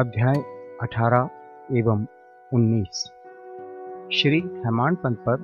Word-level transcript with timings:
अध्याय 0.00 0.34
18 0.82 1.28
एवं 1.72 2.06
19 2.52 3.04
श्री 4.12 4.38
हेमान 4.40 4.94
पंत 4.94 5.18
पर 5.18 5.36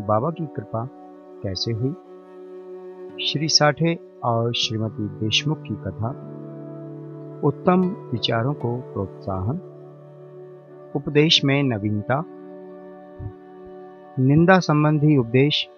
बाबा 0.00 0.30
की 0.30 0.46
कृपा 0.46 0.88
कैसे 1.42 1.72
हुई? 1.72 1.92
श्री 3.26 3.48
साठे 3.48 3.98
और 4.24 4.54
श्रीमती 4.54 5.08
देशमुख 5.08 5.62
की 5.62 5.74
कथा। 5.74 6.08
उत्तम 7.44 7.80
विचारों 7.84 8.54
को 8.54 8.76
प्रोत्साहन। 8.76 9.56
उपदेश 10.96 11.44
में 11.44 11.62
नवीनता। 11.62 12.24
निंदा 14.18 14.58
संबंधी 14.58 15.16
उपदेश 15.16 15.68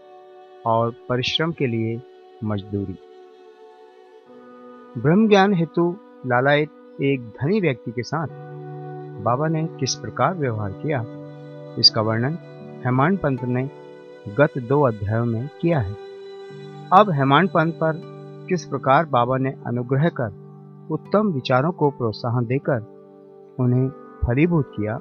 और 0.66 0.95
परिश्रम 1.09 1.52
के 1.52 1.66
लिए 1.66 2.02
मजदूरी। 2.45 2.98
ब्रह्म 5.01 5.28
ज्ञान 5.28 5.55
हेतु 5.55 5.96
लालायत 6.27 6.69
एक 7.03 7.21
धनी 7.29 7.61
व्यक्ति 7.61 7.91
के 7.91 8.03
साथ। 8.03 8.27
बाबा 9.23 9.48
ने 9.48 9.65
किस 9.65 9.95
प्रकार 9.95 10.34
व्यवहार 10.34 10.73
किया? 10.73 11.05
इसका 11.79 12.01
वर्णन 12.01 12.39
हेमान 12.84 13.17
पंत 13.17 13.45
ने 13.45 13.70
गत 14.39 14.51
दो 14.59 14.83
अध्यायों 14.83 15.25
में 15.25 15.48
किया 15.61 15.80
है। 15.80 15.97
अब 16.93 17.11
हेमान 17.11 17.47
पंत 17.47 17.75
पर 17.75 17.93
किस 18.48 18.65
प्रकार 18.65 19.07
बाबा 19.07 19.37
ने 19.37 19.55
अनुग्रह 19.67 20.09
कर 20.09 20.33
उत्तम 20.91 21.29
विचारों 21.29 21.73
को 21.73 21.91
प्रोत्साहन 21.91 22.47
देकर 22.47 22.80
उन्हें 23.61 23.89
फलीभूत 24.27 24.73
किया 24.77 24.98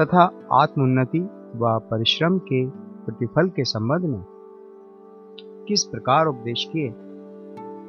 तथा 0.00 0.22
आत्मोन्नति 0.52 1.20
व 1.56 1.78
परिश्रम 1.90 2.38
के 2.38 2.66
प्रतिफल 3.04 3.48
के 3.48 3.64
संबंध 3.64 4.04
में 4.04 4.24
किस 5.68 5.84
प्रकार 5.84 6.26
उपदेश 6.26 6.64
किए? 6.72 6.88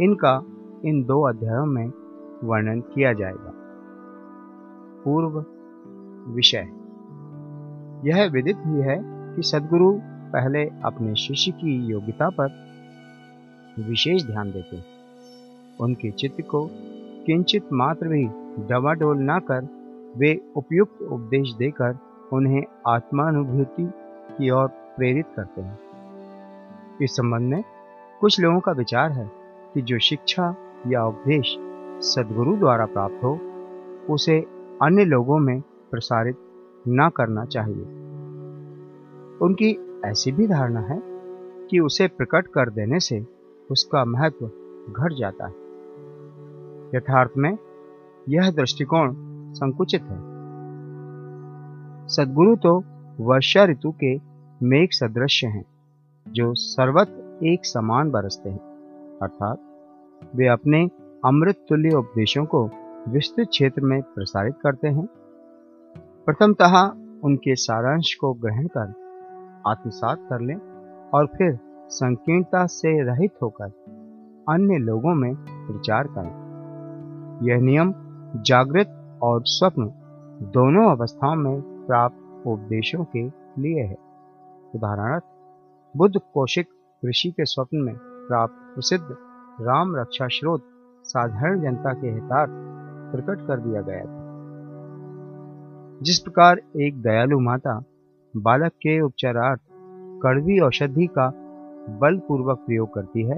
इनका 0.05 0.43
इन 0.85 1.03
दो 1.03 1.29
अध्यायों 1.29 1.65
में 1.65 1.91
वर्णन 2.43 2.81
किया 2.81 3.13
जाएगा। 3.13 3.51
पूर्व 5.03 5.45
विषय। 6.31 6.67
यह 8.09 8.29
विदित 8.31 8.57
ही 8.57 8.81
है 8.81 9.01
कि 9.35 9.41
सदगुरु 9.41 9.99
पहले 10.03 10.63
अपने 10.63 11.15
शिष्य 11.15 11.51
की 11.51 11.85
योग्यता 11.85 12.29
पर 12.29 12.49
विशेष 13.79 14.25
ध्यान 14.25 14.51
देते। 14.51 14.83
उनके 15.79 16.11
चित्त 16.11 16.41
को 16.41 16.69
किंचित 17.25 17.73
मात्र 17.73 18.07
भी 18.07 18.27
डवाडोल 18.69 19.17
न 19.19 19.39
कर 19.39 19.67
वे 20.17 20.41
उपयुक्त 20.55 21.01
उपदेश 21.01 21.53
देकर 21.53 21.97
उन्हें 22.33 22.63
आत्मानुभूति 22.87 23.91
की 24.37 24.49
ओर 24.49 24.67
प्रेरित 24.67 25.25
करते 25.35 25.61
हैं। 25.61 25.79
इस 27.01 27.15
संबंध 27.15 27.53
में 27.53 27.63
कुछ 28.21 28.39
लोगों 28.39 28.59
का 28.59 28.71
विचार 28.71 29.11
है 29.11 29.31
कि 29.73 29.81
जो 29.81 29.99
शिक्षा 29.99 30.55
या 30.87 31.05
उपदेश 31.05 31.57
सदगुरु 32.03 32.57
द्वारा 32.57 32.85
प्राप्त 32.85 33.23
हो, 33.23 33.39
उसे 34.13 34.45
अन्य 34.81 35.05
लोगों 35.05 35.39
में 35.39 35.61
प्रसारित 35.91 36.35
न 36.87 37.09
करना 37.15 37.45
चाहिए। 37.45 37.83
उनकी 39.41 40.01
ऐसी 40.05 40.31
भी 40.31 40.47
धारणा 40.47 40.79
है 40.79 41.01
कि 41.67 41.79
उसे 41.79 42.07
प्रकट 42.07 42.47
कर 42.47 42.69
देने 42.69 42.99
से 42.99 43.27
उसका 43.71 44.05
महत्व 44.05 44.45
घट 44.93 45.13
जाता 45.13 45.45
है। 45.45 45.53
यथार्थ 46.95 47.31
में, 47.37 47.57
यह 48.29 48.51
दृष्टिकोण 48.51 49.13
संकुचित 49.53 50.01
है। 50.01 50.17
सदगुरु 52.07 52.55
तो 52.55 52.83
वर्षा 53.19 53.65
ऋतु 53.65 53.91
के 53.91 54.17
मेघ 54.63 54.89
सदृश 54.91 55.43
हैं, 55.45 55.65
जो 56.27 56.53
सर्वत्र 56.53 57.45
एक 57.45 57.65
समान 57.65 58.11
बरसते 58.11 58.49
हैं। 58.49 58.59
अर्थात, 59.21 59.57
वे 60.35 60.47
अपने 60.47 60.89
अमृत 61.25 61.55
तुल्य 61.69 61.95
उपदेशों 61.95 62.45
को 62.45 62.69
विस्तृत 63.07 63.47
क्षेत्र 63.47 63.81
में 63.81 64.01
प्रसारित 64.01 64.55
करते 64.63 64.87
हैं। 64.87 65.05
प्रथमतः 66.25 66.75
उनके 67.23 67.55
सारांश 67.55 68.13
को 68.13 68.33
ग्रहण 68.33 68.67
कर, 68.67 68.93
आत्मसात 69.67 70.17
कर 70.29 70.41
लें 70.41 70.55
और 71.13 71.25
फिर 71.25 71.59
संकीर्णता 71.89 72.65
से 72.65 73.03
रहित 73.03 73.31
होकर 73.43 73.71
अन्य 74.49 74.77
लोगों 74.77 75.13
में 75.15 75.35
प्रचार 75.37 76.07
करें। 76.07 77.47
यह 77.47 77.61
नियम 77.61 77.93
जागृत 78.41 79.19
और 79.23 79.41
स्वप्न 79.45 79.85
दोनों 80.53 80.91
अवस्थाओं 80.91 81.35
में 81.35 81.61
प्राप्त 81.61 82.47
उपदेशों 82.47 83.03
के 83.03 83.27
लिए 83.61 83.83
है। 83.83 83.97
उदाहरणार्थ, 84.75 85.23
बुद्ध 85.97 86.19
कौशिक 86.33 86.67
ऋषि 87.05 87.31
के 87.31 87.45
स्वप्न 87.45 87.77
में 87.77 87.95
प्राप्त 87.97 88.53
प्रसिद्ध 88.75 89.05
राम 89.61 89.95
रक्षा 89.95 90.27
स्रोत 90.27 90.69
साधारण 91.03 91.61
जनता 91.61 91.93
के 91.93 92.07
हितार्थ 92.07 92.51
प्रकट 93.11 93.47
कर 93.47 93.59
दिया 93.59 93.81
गया 93.81 94.05
था। 94.05 94.23
जिस 96.01 96.19
प्रकार 96.19 96.61
एक 96.81 97.01
दयालु 97.01 97.39
माता 97.39 97.83
बालक 98.37 98.71
के 98.71 99.01
उपचारार्थ 99.01 99.61
कड़वी 100.23 100.59
औषधि 100.59 101.07
का 101.07 101.33
बलपूर्वक 101.89 102.57
प्रयोग 102.57 102.93
करती 102.93 103.23
है, 103.23 103.37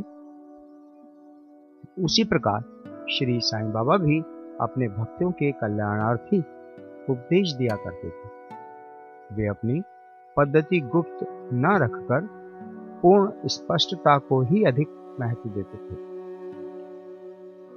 उसी 2.03 2.23
प्रकार 2.23 2.61
श्री 3.11 3.39
साईं 3.39 3.71
बाबा 3.71 3.97
भी 3.97 4.19
अपने 4.61 4.87
भक्तों 4.87 5.31
के 5.31 5.51
कल्याणार्थी 5.51 6.39
उपदेश 7.09 7.53
दिया 7.53 7.75
करते 7.75 8.09
थे। 8.09 8.29
वे 9.35 9.47
अपनी 9.47 9.81
पद्धति 10.37 10.79
गुप्त 10.79 11.27
न 11.53 11.77
रखकर 11.81 12.21
पूर्ण 13.01 13.31
स्पष्टता 13.45 14.17
को 14.17 14.41
ही 14.41 14.63
अधिक 14.63 15.17
महत्व 15.19 15.49
देते 15.49 15.77
थे। 15.77 16.14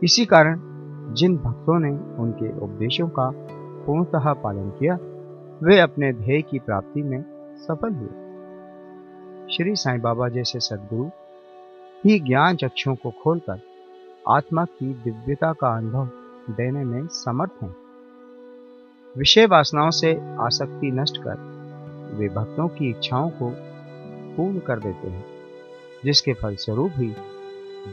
इसी 0.03 0.25
कारण 0.27 0.61
जिन 1.15 1.37
भक्तों 1.37 1.79
ने 1.79 1.91
उनके 2.23 2.59
उपदेशों 2.59 3.09
का 3.09 3.31
पूर्णतः 3.87 4.33
पालन 4.33 4.71
किया, 4.71 4.95
वे 5.63 5.79
अपने 5.79 6.13
ध्येय 6.13 6.43
की 6.43 6.59
प्राप्ति 6.59 7.03
में 7.03 7.25
सफल 7.59 7.93
हुए। 7.93 8.29
श्री 9.53 9.77
साईं 9.77 10.01
बाबा 10.01 10.29
जैसे 10.29 10.61
सदगुरु 10.61 11.11
ही 12.05 12.21
ज्ञान 12.21 12.57
चक्षुओं 12.57 12.95
को 12.95 13.11
खोलकर 13.11 13.61
आत्मा 14.29 14.65
की 14.65 14.95
दिव्यता 14.95 15.53
का 15.53 15.77
अनुभव 15.77 16.11
देने 16.51 16.85
में 16.85 17.07
समर्थ 17.07 17.63
हैं। 17.63 17.77
विषय 19.17 19.47
वासनाओं 19.47 19.91
से 19.91 20.21
आसक्ति 20.41 20.91
नष्ट 20.91 21.19
कर 21.19 21.37
वे 22.15 22.29
भक्तों 22.29 22.69
की 22.69 22.91
इच्छाओं 22.91 23.31
को 23.31 23.51
पूर्ण 24.37 24.59
कर 24.59 24.79
देते 24.79 25.09
हैं, 25.09 25.25
जिसके 26.05 26.33
फलस्वरूप 26.33 26.93
ही 26.95 27.13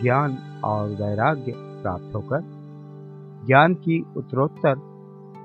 ज्ञान 0.02 0.38
और 0.64 0.90
वैराग्य 0.90 1.54
प्राप्त 1.56 2.16
होकर 2.16 2.42
ज्ञान 3.46 3.74
की 3.74 4.06
उत्तरोत्तर 4.18 4.78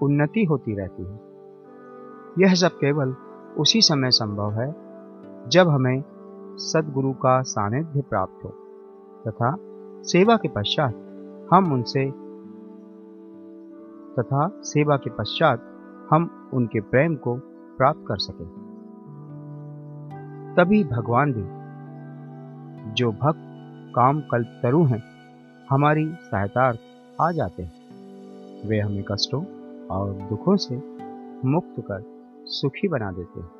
उन्नति 0.02 0.44
होती 0.44 0.74
रहती 0.74 1.02
है। 1.02 1.20
यह 2.38 2.54
सब 2.54 2.68
केवल 2.68 3.14
उसी 3.58 3.80
समय 3.80 4.10
संभव 4.10 4.52
है 4.52 4.74
जब 5.48 5.68
हमें 5.68 6.04
सदगुरु 6.56 7.12
का 7.12 7.42
सानिध्य 7.42 8.00
प्राप्त 8.00 8.44
हो 8.44 8.50
तथा 9.28 9.56
सेवा 10.02 10.36
के 10.36 10.48
पश्चात 10.48 10.94
हम 11.52 11.72
उनसे 11.72 12.10
तथा 14.18 14.48
सेवा 14.62 14.96
के 14.96 15.10
पश्चात 15.10 15.62
हम 16.10 16.50
उनके 16.54 16.80
प्रेम 16.80 17.14
को 17.14 17.34
प्राप्त 17.78 18.00
कर 18.08 18.16
सकें। 18.16 18.46
तभी 20.58 20.84
भगवान 20.84 21.32
भी, 21.32 21.44
जो 22.92 23.12
भक्त 23.12 23.49
काम 23.94 24.20
कल्पतरु 24.20 24.84
हैं, 24.84 25.02
हमारी 25.70 26.12
सहायतार्थ 26.12 26.78
आ 27.20 27.32
जाते 27.32 27.62
हैं। 27.62 27.80
वे 28.68 28.80
हमें 28.80 29.04
कष्टों 29.04 29.44
और 29.86 30.12
दुखों 30.12 30.56
से 30.56 30.76
मुक्त 31.48 31.80
कर 31.80 32.04
सुखी 32.46 32.88
बना 32.88 33.12
देते 33.12 33.40
हैं। 33.40 33.50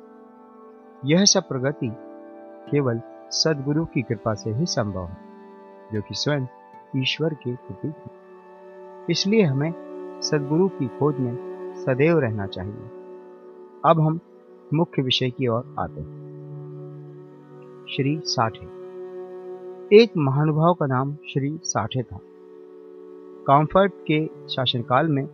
यह 1.05 1.25
सब 1.25 1.47
प्रगति 1.47 1.91
केवल 2.71 3.01
सदगुरु 3.31 3.85
की 3.85 4.01
कृपा 4.01 4.33
से 4.33 4.51
ही 4.51 4.65
संभव 4.65 5.05
है, 5.05 5.17
जो 5.93 6.01
कि 6.01 6.15
स्वयं 6.15 6.45
ईश्वर 6.97 7.33
के 7.33 7.55
प्रतीक 7.55 7.95
है। 7.95 8.11
इसलिए 9.09 9.43
हमें 9.43 9.73
सदगुरु 10.21 10.67
की 10.67 10.87
खोज 10.87 11.17
में 11.17 11.35
सदैव 11.75 12.19
रहना 12.19 12.47
चाहिए। 12.47 12.91
अब 13.85 14.01
हम 14.01 14.19
मुख्य 14.73 15.01
विषय 15.01 15.29
की 15.29 15.47
ओर 15.47 15.75
आते 15.79 16.01
हैं। 16.01 16.21
श्री 17.89 18.21
साठे। 18.25 18.80
एक 19.93 20.11
महानुभाव 20.17 20.73
का 20.73 20.85
नाम 20.85 21.15
श्री 21.15 21.59
साठे 21.63 22.03
था। 22.03 22.19
कॉम्फर्ट 23.47 23.93
के 24.11 24.27
शासनकाल 24.47 25.07
में 25.07 25.25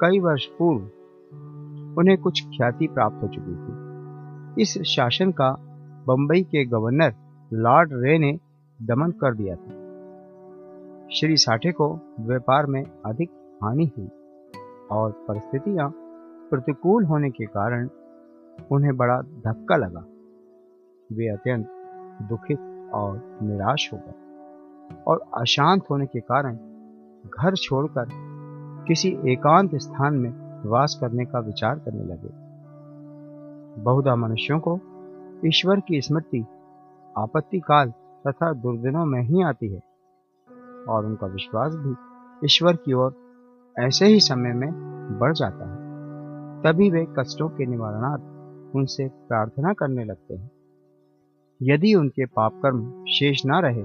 कई 0.00 0.20
वर्ष 0.20 0.46
पूर्व 0.46 1.98
उन्हें 2.00 2.18
कुछ 2.18 2.42
ख्याति 2.46 2.86
प्राप्त 2.86 3.22
हो 3.22 3.28
चुकी 3.28 3.54
थी। 3.56 4.62
इस 4.62 4.82
शासन 4.82 5.32
का 5.32 5.50
बंबई 6.06 6.42
के 6.42 6.64
गवर्नर 6.64 7.14
लॉर्ड 7.52 7.90
रे 7.92 8.18
ने 8.18 8.38
दमन 8.82 9.10
कर 9.10 9.34
दिया 9.34 9.54
था। 9.54 9.72
श्री 11.12 11.36
साठे 11.36 11.72
को 11.72 12.00
व्यापार 12.20 12.66
में 12.66 12.82
अधिक 13.06 13.30
हानि 13.62 13.90
हुई 13.98 14.08
और 14.90 15.12
परिस्थितियाँ 15.28 15.90
प्रतिकूल 16.50 17.04
होने 17.04 17.30
के 17.30 17.46
कारण 17.46 17.88
उन्हें 18.72 18.96
बड़ा 18.96 19.20
धक्का 19.20 19.76
लगा। 19.76 20.04
वे 21.12 21.28
अत्यंत 21.28 21.66
दुखित 22.22 22.65
और 22.94 23.38
निराश 23.42 23.90
हो 23.92 23.98
गए 23.98 24.14
और 25.06 25.24
अशांत 25.34 25.82
होने 25.90 26.06
के 26.06 26.20
कारण 26.20 26.56
घर 27.36 27.54
छोड़कर 27.54 28.08
किसी 28.88 29.18
एकांत 29.26 29.74
स्थान 29.74 30.14
में 30.14 30.62
वास 30.66 30.98
करने 31.00 31.24
का 31.24 31.38
विचार 31.38 31.78
करने 31.78 32.04
लगे। 32.04 32.46
बहुधा 33.82 34.16
मनुष्यों 34.16 34.60
को 34.60 34.80
ईश्वर 35.46 35.80
की 35.80 36.00
स्मृति 36.00 36.44
आपत्ति 37.18 37.60
काल 37.60 37.90
तथा 38.26 38.52
दुर्दिनों 38.52 39.04
में 39.04 39.22
ही 39.22 39.42
आती 39.42 39.68
है 39.68 39.80
और 40.88 41.06
उनका 41.06 41.26
विश्वास 41.26 41.74
भी 41.74 41.94
ईश्वर 42.46 42.76
की 42.76 42.92
ओर 42.92 43.14
ऐसे 43.78 44.06
ही 44.06 44.20
समय 44.20 44.52
में 44.52 44.72
बढ़ 45.18 45.32
जाता 45.32 45.70
है। 45.70 45.86
तभी 46.62 46.90
वे 46.90 47.06
कष्टों 47.18 47.48
के 47.48 47.66
निवारणार्थ 47.66 48.22
उनसे 48.76 49.08
प्रार्थना 49.08 49.72
करने 49.72 50.04
लगते 50.04 50.34
हैं। 50.34 50.50
यदि 51.60 51.94
उनके 51.94 52.24
पाप 52.26 52.60
कर्म 52.62 53.04
शेष 53.08 53.44
ना 53.46 53.58
रहे, 53.58 53.82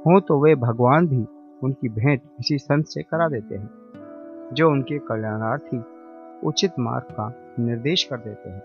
हो 0.00 0.20
तो 0.20 0.38
वे 0.40 0.54
भगवान 0.54 1.06
भी 1.08 1.24
उनकी 1.62 1.88
भेंट 1.88 2.20
किसी 2.22 2.58
संत 2.58 2.86
से 2.86 3.02
करा 3.02 3.28
देते 3.28 3.54
हैं, 3.54 4.50
जो 4.52 4.70
उनके 4.70 4.98
कल्याणार्थी 4.98 5.82
उचित 6.48 6.78
मार्ग 6.78 7.12
का 7.12 7.32
निर्देश 7.58 8.04
कर 8.04 8.16
देते 8.16 8.50
हैं। 8.50 8.62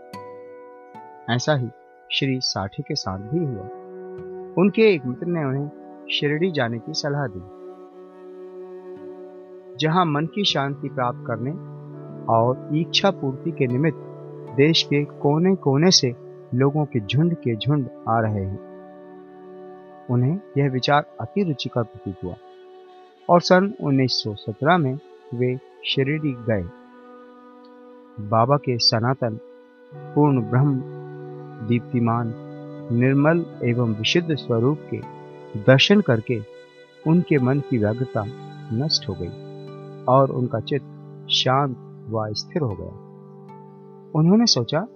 ऐसा 1.30 1.56
ही 1.56 1.68
श्री 2.12 2.40
साठी 2.42 2.84
के 2.84 2.96
साथ 2.96 3.20
भी 3.20 3.40
हुआ। 3.40 3.68
उनके 4.58 4.82
एक 4.82 5.06
मित्र 5.06 5.28
ने 5.28 5.44
उन्हें 5.44 6.08
शिरडी 6.12 6.52
जाने 6.52 6.80
की 6.80 6.94
सलाह 6.94 7.28
दी, 7.28 7.42
जहाँ 9.80 10.06
मन 10.06 10.26
की 10.26 10.44
शांति 10.44 10.90
प्राप्त 10.90 11.24
करने 11.28 11.52
और 12.34 12.70
इच्छा 12.76 13.12
पूर्ति 13.12 13.52
के 13.52 13.68
निमित्त 13.68 13.98
देश 14.58 14.84
के 14.84 15.04
कोने 15.06 15.56
कोने 15.56 15.92
से 15.92 16.29
लोगों 16.54 16.86
के 16.86 17.00
झुंड 17.00 17.34
के 17.34 17.56
झुंड 17.56 17.90
आ 18.10 18.20
रहे 18.20 18.46
हैं। 18.46 18.60
उन्हें 20.10 20.40
यह 20.58 20.70
विचार 20.70 21.06
अति 21.22 21.44
रुचिकर 21.44 21.84
प्रतीत 21.84 22.16
हुआ। 22.24 22.36
और 23.30 23.42
सन 23.42 23.74
1917 23.82 24.78
में 24.78 25.00
वे 25.34 25.60
शिरडी 25.86 26.32
गए। 26.32 26.70
बाबा 28.30 28.58
के 28.58 28.78
सनातन, 28.78 29.40
पूर्ण 29.96 30.42
ब्रह्म, 30.42 30.82
दीप्तिमान, 31.68 32.34
निर्मल 32.92 33.46
एवं 33.64 33.94
विशुद्ध 33.94 34.36
स्वरूप 34.36 34.80
के 34.94 34.98
दर्शन 35.60 36.02
करके 36.02 36.40
उनके 37.08 37.38
मन 37.38 37.60
की 37.60 37.78
व्यग्रता 37.78 38.24
नष्ट 38.74 39.10
हो 39.10 39.16
गई 39.20 39.30
और 40.06 40.32
उनका 40.32 40.60
चित्त 40.60 40.86
शांत 41.32 41.78
व 42.10 42.34
स्थिर 42.34 42.62
हो 42.62 42.76
गया। 42.80 43.10
उन्होंने 44.16 44.46
सोचा 44.46 44.88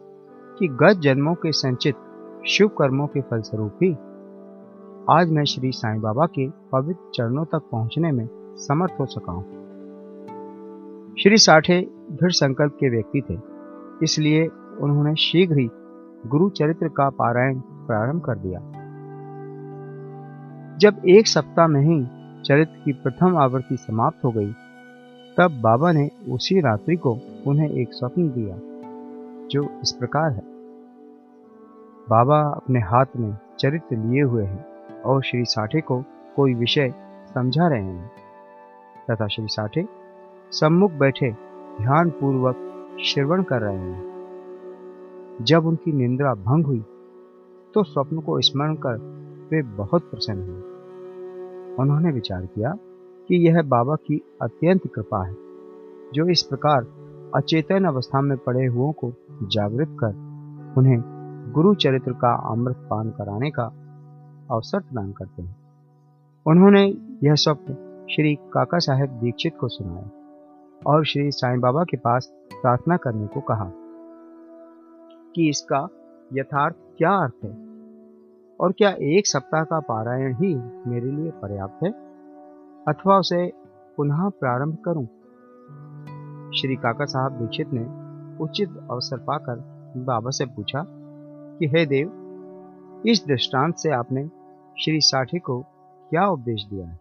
कि 0.60 0.68
गत 0.68 1.00
जन्मों 1.00 1.34
के 1.36 1.52
संचित 1.52 1.96
शुभ 2.48 2.70
कर्मों 2.70 3.08
के 3.08 3.22
फलस्वरूप 3.22 3.78
ही 3.84 3.92
आज 5.10 5.32
मैं 5.32 5.44
श्री 5.44 5.72
साईं 5.72 6.02
बाबा 6.02 6.26
के 6.26 6.48
पवित्र 6.72 7.12
चरणों 7.16 7.46
तक 7.46 7.62
पहुँचने 7.72 8.12
में 8.12 8.28
समर्थ 8.58 9.00
हो 9.00 9.06
सका 9.06 9.32
हूँ। 9.32 9.44
श्री 11.20 11.38
साठे 11.38 11.80
दृढ़ 12.12 12.32
संकल्प 12.32 12.74
के 12.74 12.90
व्यक्ति 12.90 13.22
थे, 13.22 13.38
इसलिए 14.04 14.48
उन्होंने 14.82 15.16
शीघ्र 15.16 15.58
ही 15.58 15.70
गुरु 16.28 16.50
चरित्र 16.50 16.88
का 16.88 17.10
पारायण 17.10 17.60
प्रारंभ 17.60 18.22
कर 18.22 18.38
दिया। 18.38 18.60
जब 20.78 21.02
एक 21.08 21.28
सप्ताह 21.28 21.68
में 21.68 21.82
ही 21.82 22.04
चरित्र 22.44 22.82
की 22.86 22.94
प्रथम 22.94 23.38
आवृत्ति 23.38 23.78
समाप्त 23.78 24.26
हो 24.26 24.32
गई, 24.32 24.52
तब 25.38 25.60
बाबा 25.62 25.92
ने 25.92 26.10
उसी 26.30 26.60
रात्रि 26.60 26.96
को 26.96 27.18
उन्हें 27.48 27.70
एक 27.70 27.94
स्वप्न 27.94 28.28
दिया। 28.30 28.56
जो 29.52 29.64
इस 29.82 29.92
प्रकार 29.92 30.32
है। 30.32 30.42
बाबा 32.10 32.40
अपने 32.52 32.80
हाथ 32.80 33.06
में 33.18 33.36
चरित्र 33.60 33.98
लिए 33.98 34.22
हुए 34.22 34.44
हैं 34.44 35.02
और 35.02 35.22
श्री 35.24 35.44
साठे 35.46 35.82
को 35.82 36.04
कोई 36.36 36.54
विषय 36.54 36.94
समझा 37.34 37.68
रहे 37.68 37.84
हैं। 37.84 38.12
तथा 39.12 39.28
श्री 39.28 39.48
साठे 39.48 39.86
सम्मुख 40.52 40.92
बैठे 40.92 41.32
ध्यान 41.82 42.10
पूर्वक 42.10 42.98
श्रवण 43.04 43.44
कर 43.44 43.62
रहे 43.62 43.78
हैं। 43.78 44.12
जब 45.42 45.66
उनकी 45.66 45.92
निंद्रा 45.92 46.34
भंग 46.34 46.66
हुई 46.66 46.84
तो 47.74 47.84
स्वप्न 47.84 48.20
को 48.22 48.40
स्मरण 48.42 48.76
कर 48.76 48.98
वे 49.52 49.62
बहुत 49.62 50.10
प्रसन्न 50.12 50.42
हुए। 50.42 51.76
उन्होंने 51.76 52.12
विचार 52.12 52.46
किया 52.46 52.74
कि 53.30 53.48
यह 53.48 53.62
बाबा 53.62 53.96
की 53.96 54.22
अत्यंत 54.42 54.88
कृपा 54.96 55.24
है, 55.26 55.34
जो 56.14 56.30
इस 56.32 56.42
प्रकार 56.42 56.86
अचेतन 57.36 57.86
अवस्था 57.86 58.22
में 58.22 58.38
पड़े 58.38 58.66
हुओं 58.66 58.92
को 58.92 59.14
जागृत 59.44 59.98
कर, 60.04 60.10
उन्हें 60.78 61.02
गुरु 61.54 61.76
चरित्र 61.76 62.12
का 62.12 62.36
अमृत 62.52 62.76
पान 62.76 63.10
कराने 63.10 63.52
का 63.52 63.64
अवसर 64.52 64.80
प्रदान 64.80 65.12
करते 65.12 65.42
हैं। 65.42 65.56
उन्होंने 66.48 66.86
यह 67.24 67.36
स्वप्न 67.36 67.74
श्री 68.12 68.36
काका 68.36 68.80
साहेब 68.80 69.10
दीक्षित 69.10 69.58
को 69.60 69.68
सुनाया 69.68 70.10
और 70.88 71.06
श्री 71.06 71.32
साईं 71.32 71.60
बाबा 71.60 71.84
के 71.84 71.98
पास 71.98 72.34
प्रार्थना 72.62 72.98
करने 72.98 73.28
को 73.28 73.42
कहा 73.42 73.72
कि 75.36 75.50
इसका 75.50 75.88
यथार्थ 76.34 76.76
क्या 76.98 77.12
अर्थ 77.12 77.34
है? 77.44 77.52
और 78.60 78.72
क्या 78.72 78.90
एक 78.90 79.28
सप्ताह 79.28 79.64
का 79.64 79.80
पारायण 79.80 80.36
ही 80.36 80.56
मेरे 80.90 81.12
लिए 81.12 81.32
पर्याप्त 81.32 81.84
है? 81.84 81.92
अथवा 82.88 83.18
उसे 83.18 83.54
पुनः 83.98 84.30
प्रारंभ 84.30 84.78
करूँ? 84.86 85.08
श्री 86.56 86.76
काका 86.76 87.06
साहब 87.06 87.32
दीक्षित 87.32 87.68
ने 87.74 87.82
उचित 88.44 88.70
अवसर 88.92 89.18
पाकर 89.18 89.56
बाबा 89.98 90.30
से 90.30 90.46
पूछा 90.46 90.86
कि, 91.60 91.68
हे 91.68 91.86
देव, 91.86 92.12
इस 93.08 93.26
दृष्टांत 93.28 93.76
से 93.76 93.92
आपने 93.92 94.28
श्री 94.84 95.02
साठी 95.02 95.40
को 95.40 95.62
क्या 96.10 96.28
उपदेश 96.28 96.66
दिया 96.66 96.88
है? 96.88 97.00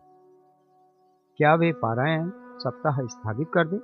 क्या 1.36 1.54
वे 1.54 1.72
पारायण 1.72 2.30
सप्ताह 2.58 3.06
स्थापित 3.06 3.46
कर 3.56 3.68
दे? 3.68 3.76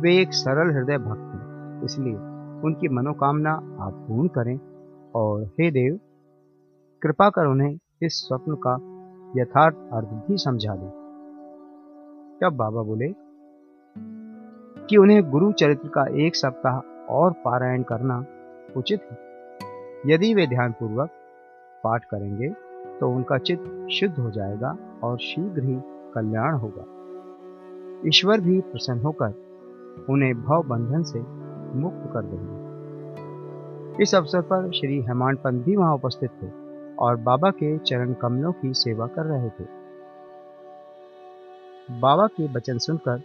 वे 0.00 0.22
एक 0.22 0.32
सरल 0.32 0.74
हृदय 0.74 0.98
भक्त 0.98 1.34
हैं, 1.34 1.82
इसलिए 1.82 2.14
उनकी 2.62 2.88
मनोकामना 2.88 3.52
आप 3.52 4.04
पूर्ण 4.08 4.28
करें 4.28 4.58
और, 5.14 5.44
हे 5.44 5.70
देव, 5.70 6.00
कृपा 7.02 7.28
कर 7.28 7.46
उन्हें 7.46 7.78
इस 8.02 8.12
स्वप्न 8.12 8.54
का 8.66 8.74
यथार्थ 9.40 9.76
अर्थ 9.92 10.08
भी 10.08 10.36
समझा 10.36 10.76
दे। 10.76 11.06
तब 12.40 12.56
बाबा 12.56 12.82
बोले 12.82 13.25
कि 14.90 14.96
उन्हें 14.96 15.30
गुरु 15.30 15.52
चरित्र 15.52 15.88
का 15.88 16.04
एक 16.16 16.36
सप्ताह 16.36 16.78
और 17.12 17.32
पारायण 17.44 17.82
करना 17.82 18.24
उचित 18.76 19.00
है। 19.02 19.18
यदि 20.06 20.34
वे 20.34 20.46
ध्यानपूर्वक 20.46 21.10
पाठ 21.84 22.04
करेंगे 22.04 22.48
तो 23.00 23.08
उनका 23.10 23.38
चित्त 23.38 23.88
शुद्ध 23.92 24.18
हो 24.18 24.30
जाएगा 24.30 24.76
और 25.02 25.18
शीघ्र 25.18 25.62
ही 25.62 25.76
कल्याण 26.14 26.54
होगा। 26.54 26.84
ईश्वर 28.08 28.40
भी 28.40 28.60
प्रसन्न 28.60 29.00
होकर 29.00 29.34
उन्हें 30.10 30.34
भव 30.42 30.62
बंधन 30.62 31.02
से 31.02 31.20
मुक्त 31.78 32.10
कर 32.12 32.22
देंगे। 32.24 34.02
इस 34.02 34.14
अवसर 34.14 34.40
पर 34.40 34.70
श्री 34.70 35.00
हेमांड 35.00 35.38
पंत 35.38 35.64
भी 35.64 35.76
वहाँ 35.76 35.94
उपस्थित 35.94 36.30
थे 36.42 36.48
और 36.96 37.16
बाबा 37.16 37.50
के 37.50 37.76
चरण 37.78 38.12
कमलों 38.12 38.52
की 38.52 38.72
सेवा 38.74 39.06
कर 39.06 39.24
रहे 39.24 39.48
थे। 39.48 39.64
बाबा 42.00 42.26
के 42.26 42.46
वचन 42.52 42.78
सुनकर 42.78 43.22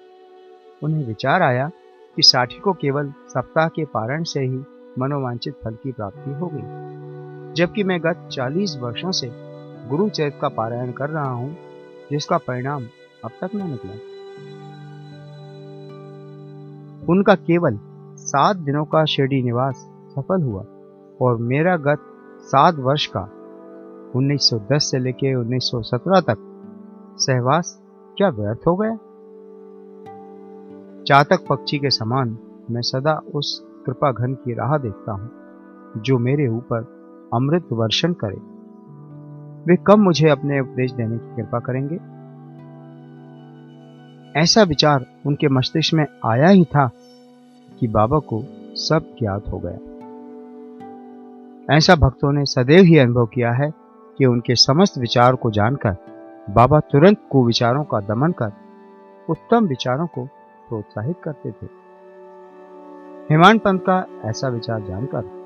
उन्हें 0.84 1.08
विचार 1.08 1.42
आया 1.42 1.72
कि 2.16 2.22
साठी 2.22 2.60
को 2.60 2.74
केवल 2.74 3.14
सप्ताह 3.28 3.68
के 3.68 3.86
पारण 3.86 4.24
से 4.24 4.40
ही 4.40 4.64
मनोवांछित 5.00 5.54
फल 5.64 5.78
की 5.84 5.92
प्राप्ति 5.92 6.32
हो 6.32 6.50
गई। 6.54 6.92
जबकि 7.54 7.84
मैं 7.84 8.00
गत 8.02 8.30
40 8.32 8.78
वर्षों 8.78 9.12
से 9.12 9.32
गुरु 9.90 10.10
चरित 10.10 10.38
का 10.42 10.48
पारायण 10.48 10.92
कर 10.92 11.10
रहा 11.10 11.32
हूँ, 11.32 11.58
जिसका 12.12 12.38
परिणाम 12.38 12.84
अब 13.26 13.32
तक 13.42 13.50
न 13.56 13.70
निकला। 13.70 13.92
उनका 17.10 17.36
केवल 17.36 17.80
सात 18.18 18.56
दिनों 18.56 18.86
का 18.86 19.06
शिरडी 19.06 19.44
निवास 19.44 19.76
सफल 20.16 20.42
हुआ 20.42 20.62
और 21.22 21.38
मेरा 21.38 21.78
गत 21.78 21.98
सात 22.42 22.76
वर्ष 22.76 23.10
का 23.18 23.32
1910 24.16 24.92
से 24.92 25.00
लेकर 25.00 25.36
1917 25.36 26.22
तक 26.22 26.38
सहवास 27.18 27.82
क्या 28.18 28.30
व्यर्थ 28.30 28.60
हो 28.68 28.76
गया? 28.76 28.98
चातक 31.12 31.48
पक्षी 31.50 31.78
के 31.78 31.90
समान 31.90 32.38
मैं 32.72 32.82
सदा 32.82 33.22
उस 33.36 33.66
कृपा 33.86 34.12
घन 34.12 34.34
की 34.34 34.54
राह 34.54 34.78
देखता 34.78 35.12
हूँ, 35.12 35.32
जो 35.98 36.18
मेरे 36.18 36.48
ऊपर 36.48 36.80
अमृत 37.34 37.68
वर्षण 37.72 38.14
करे। 38.14 38.38
वे 39.68 39.76
कब 39.88 39.98
मुझे 39.98 40.30
अपने 40.30 40.60
उपदेश 40.60 40.92
देने 40.92 41.18
की 41.18 41.36
कृपा 41.36 41.60
करेंगे? 41.60 41.96
ऐसा 44.40 44.64
विचार 44.64 45.06
उनके 45.26 45.48
मस्तिष्क 45.48 45.94
में 45.94 46.06
आया 46.26 46.48
ही 46.48 46.66
था 46.66 46.92
कि 47.80 47.88
बाबा 47.88 48.20
को 48.20 48.44
सब 48.76 49.16
ज्ञात 49.20 49.44
हो 49.52 49.62
गया। 49.66 49.78
ऐसा 51.78 51.96
भक्तों 51.96 52.32
ने 52.32 52.46
सदैव 52.46 52.84
ही 52.84 52.98
अनुभव 52.98 53.26
किया 53.26 53.52
है 53.52 53.72
कि 54.18 54.26
उनके 54.26 54.56
समस्त 54.56 54.98
विचार 54.98 55.36
को 55.36 55.52
जानकर 55.52 55.92
बाबा 56.50 56.80
तुरंत 56.80 57.18
कुविचारों 57.32 57.84
का 57.84 58.00
दमन 58.00 58.32
कर 58.32 58.52
उत्तम 59.30 59.66
विचारों 59.66 60.08
को 60.08 60.28
प्रोत्साहित 60.72 61.16
करते 61.24 61.52
थे। 61.52 61.68
हेमान 63.32 63.58
पंत 63.58 63.82
का 63.82 64.06
ऐसा 64.30 64.48
विचार 64.48 64.82
जानकर 64.82 65.42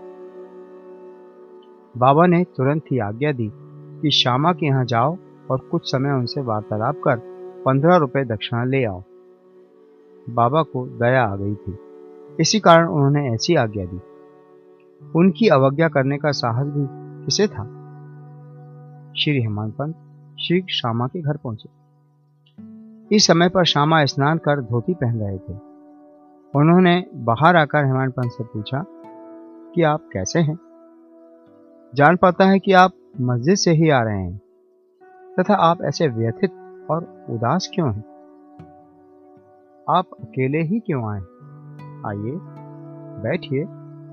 बाबा 1.97 2.27
ने 2.27 2.43
तुरंत 2.43 2.81
ही 2.91 2.99
आज्ञा 2.99 3.31
दी 3.31 3.51
कि 4.01 4.11
श्यामा 4.11 4.53
के 4.53 4.65
यहाँ 4.65 4.85
जाओ 4.85 5.17
और 5.51 5.57
कुछ 5.57 5.91
समय 5.91 6.11
उनसे 6.11 6.41
वार्तालाप 6.41 6.95
कर 6.95 7.17
पंद्रह 7.65 7.95
रुपए 7.95 8.23
दक्षिणा 8.25 8.63
ले 8.63 8.85
आओ। 8.85 9.03
बाबा 10.29 10.63
को 10.63 10.87
दया 10.87 11.23
आ 11.23 11.35
गई 11.35 11.55
थी। 11.55 11.77
इसी 12.39 12.59
कारण 12.59 12.87
उन्होंने 12.87 13.33
ऐसी 13.33 13.55
आज्ञा 13.55 13.85
दी। 13.85 13.99
उनकी 15.15 15.47
अवज्ञा 15.47 15.89
करने 15.89 16.17
का 16.17 16.31
साहस 16.31 16.67
भी 16.67 16.87
किसे 17.25 17.47
था? 17.47 17.63
श्री 19.17 19.41
हेमान 19.41 19.71
पंत, 19.71 19.95
श्री 20.39 20.61
श्यामा 20.61 21.07
के 21.07 21.21
घर 21.21 21.37
पहुँचे। 21.37 21.84
इस 23.11 23.27
समय 23.27 23.49
पर 23.49 23.65
श्यामा 23.65 24.05
स्नान 24.05 24.37
कर 24.37 24.61
धोती 24.61 24.93
पहन 24.93 25.19
रहे 25.19 25.37
थे। 25.37 25.53
उन्होंने 26.55 27.05
बाहर 27.15 27.55
आकर 27.55 27.85
हेमान 27.85 28.11
पंत 28.11 28.31
से 28.31 28.43
पूछा, 28.43 28.85
कि 29.75 29.81
आप 29.81 30.09
कैसे 30.13 30.39
हैं? 30.39 30.59
जान 31.95 32.17
पाता 32.17 32.45
है 32.45 32.59
कि 32.59 32.73
आप 32.73 32.91
मस्जिद 33.21 33.55
से 33.55 33.71
ही 33.71 33.89
आ 33.89 34.03
रहे 34.03 34.21
हैं, 34.21 34.41
तथा 35.39 35.53
आप 35.53 35.81
ऐसे 35.81 36.07
व्यथित 36.07 36.51
और 36.91 37.25
उदास 37.29 37.69
क्यों 37.75 37.93
हैं? 37.93 38.05
आप 39.89 40.05
अकेले 40.21 40.61
ही 40.61 40.79
क्यों 40.79 41.11
आए? 41.11 41.19
आइए, 42.05 42.37
बैठिए 43.21 43.63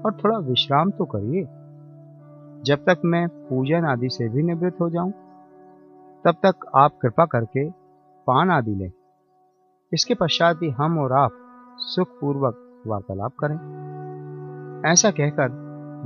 और 0.02 0.20
थोड़ा 0.24 0.38
विश्राम 0.38 0.90
तो 0.90 1.04
करिए। 1.04 1.44
जब 2.62 2.78
तक 2.78 3.00
मैं 3.04 3.28
पूजन 3.28 3.84
आदि 3.84 4.08
से 4.08 4.28
भी 4.28 4.42
निवृत्त 4.42 4.80
हो 4.80 4.90
जाऊँ, 4.90 5.12
तब 6.24 6.34
तक 6.46 6.54
आप 6.74 6.98
कृपा 7.02 7.24
करके 7.24 7.81
पान 8.26 8.50
आदि 8.50 8.74
लें। 8.74 8.92
इसके 9.92 10.14
पश्चात 10.14 10.56
ही 10.62 10.70
हम 10.70 10.98
और 10.98 11.12
आप 11.12 11.30
सुखपूर्वक 11.78 12.82
वार्तालाप 12.86 13.32
करें। 13.44 13.82
ऐसा 14.92 15.10
कहकर 15.10 15.48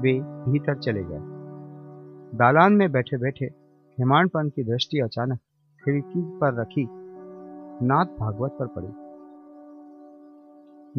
वे 0.00 0.12
भीतर 0.20 0.78
चले 0.78 1.04
गए। 1.04 1.20
दालान 2.38 2.72
में 2.72 2.92
बैठे 2.92 3.16
बैठे 3.16 3.44
हिमानपन 3.98 4.48
की 4.48 4.64
दृष्टि 4.64 5.00
अचानक 5.00 5.38
खिड़की 5.84 6.38
पर 6.38 6.60
रखी 6.60 6.88
नाथ 7.86 8.06
भागवत 8.06 8.56
पर 8.60 8.66
पड़ी। 8.66 8.88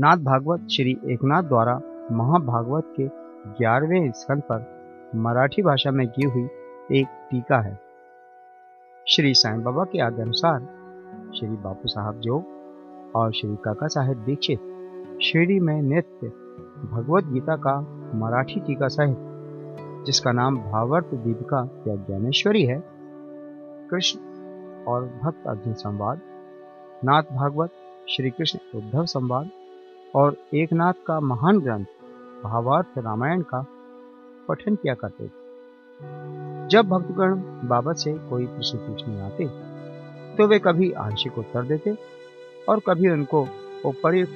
नाथ 0.02 0.18
भागवत 0.18 0.68
श्री 0.68 0.98
एकनाथ 1.06 1.44
द्वारा 1.44 1.82
महाभागवत 2.12 2.94
के 2.98 3.08
ग्यारहवें 3.52 4.12
स्कंद 4.12 4.42
पर 4.42 4.78
मराठी 5.16 5.62
भाषा 5.62 5.92
में 5.92 6.08
की 6.08 6.26
हुई 6.26 6.44
एक 6.92 7.28
टीका 7.32 7.60
है। 7.60 7.80
श्री 9.08 9.34
साईं 9.34 9.64
बाबा 9.64 9.84
के 9.84 10.02
आज्ञा 10.02 10.24
अनुसार 10.26 10.77
श्री 11.36 11.48
बापू 11.48 11.88
साहब 11.88 12.20
जोग 12.20 12.44
और 13.16 13.32
श्री 13.32 13.56
काका 13.56 13.88
साहेब 13.88 14.18
दीक्षित 14.18 14.60
शिरडी 15.24 15.60
में 15.60 15.82
नृत्य 15.82 16.28
भगवत 16.92 17.24
गीता 17.24 17.56
का 17.56 17.80
मराठी 18.16 18.60
टीका 18.60 18.88
सहित, 18.88 19.18
जिसका 20.06 20.32
नाम 20.32 20.58
भावर्त 20.58 21.06
दीपिका 21.14 21.70
या 21.88 21.96
ज्ञानेश्वरी 21.96 22.64
है, 22.64 22.84
कृष्ण 23.92 24.20
और 24.84 25.20
भक्त 25.24 25.48
अर्जुन 25.48 25.74
संवाद, 25.74 26.22
नाथ 27.04 27.24
भागवत, 27.24 27.70
श्री 28.10 28.30
कृष्ण 28.30 28.60
उद्धव 28.76 29.06
संवाद 29.06 29.50
और 30.16 30.38
एक 30.54 30.74
नाथ 30.74 30.94
का 31.08 31.20
महान 31.20 31.60
ग्रंथ 31.60 31.86
भावार्थ 32.44 32.98
रामायण 32.98 33.42
का 33.42 33.66
पठन 34.48 34.76
किया 34.76 34.94
करते 34.94 35.28
थे। 35.28 35.48
जब 36.68 36.88
भक्तगण 36.88 37.36
बाबा 37.68 37.94
से 37.94 38.14
कोई 38.14 38.46
प्रश्न 38.46 38.78
पूछने 38.78 39.22
आते 39.22 39.67
तो 40.38 40.48
वे 40.48 40.60
कभी 40.60 40.92
आंशिक 40.92 41.38
उत्तर 41.38 41.66
देते 41.66 41.98
और 42.70 42.80
कभी 42.80 43.10
उनको 43.10 43.42
उपयुक्त 43.86 44.32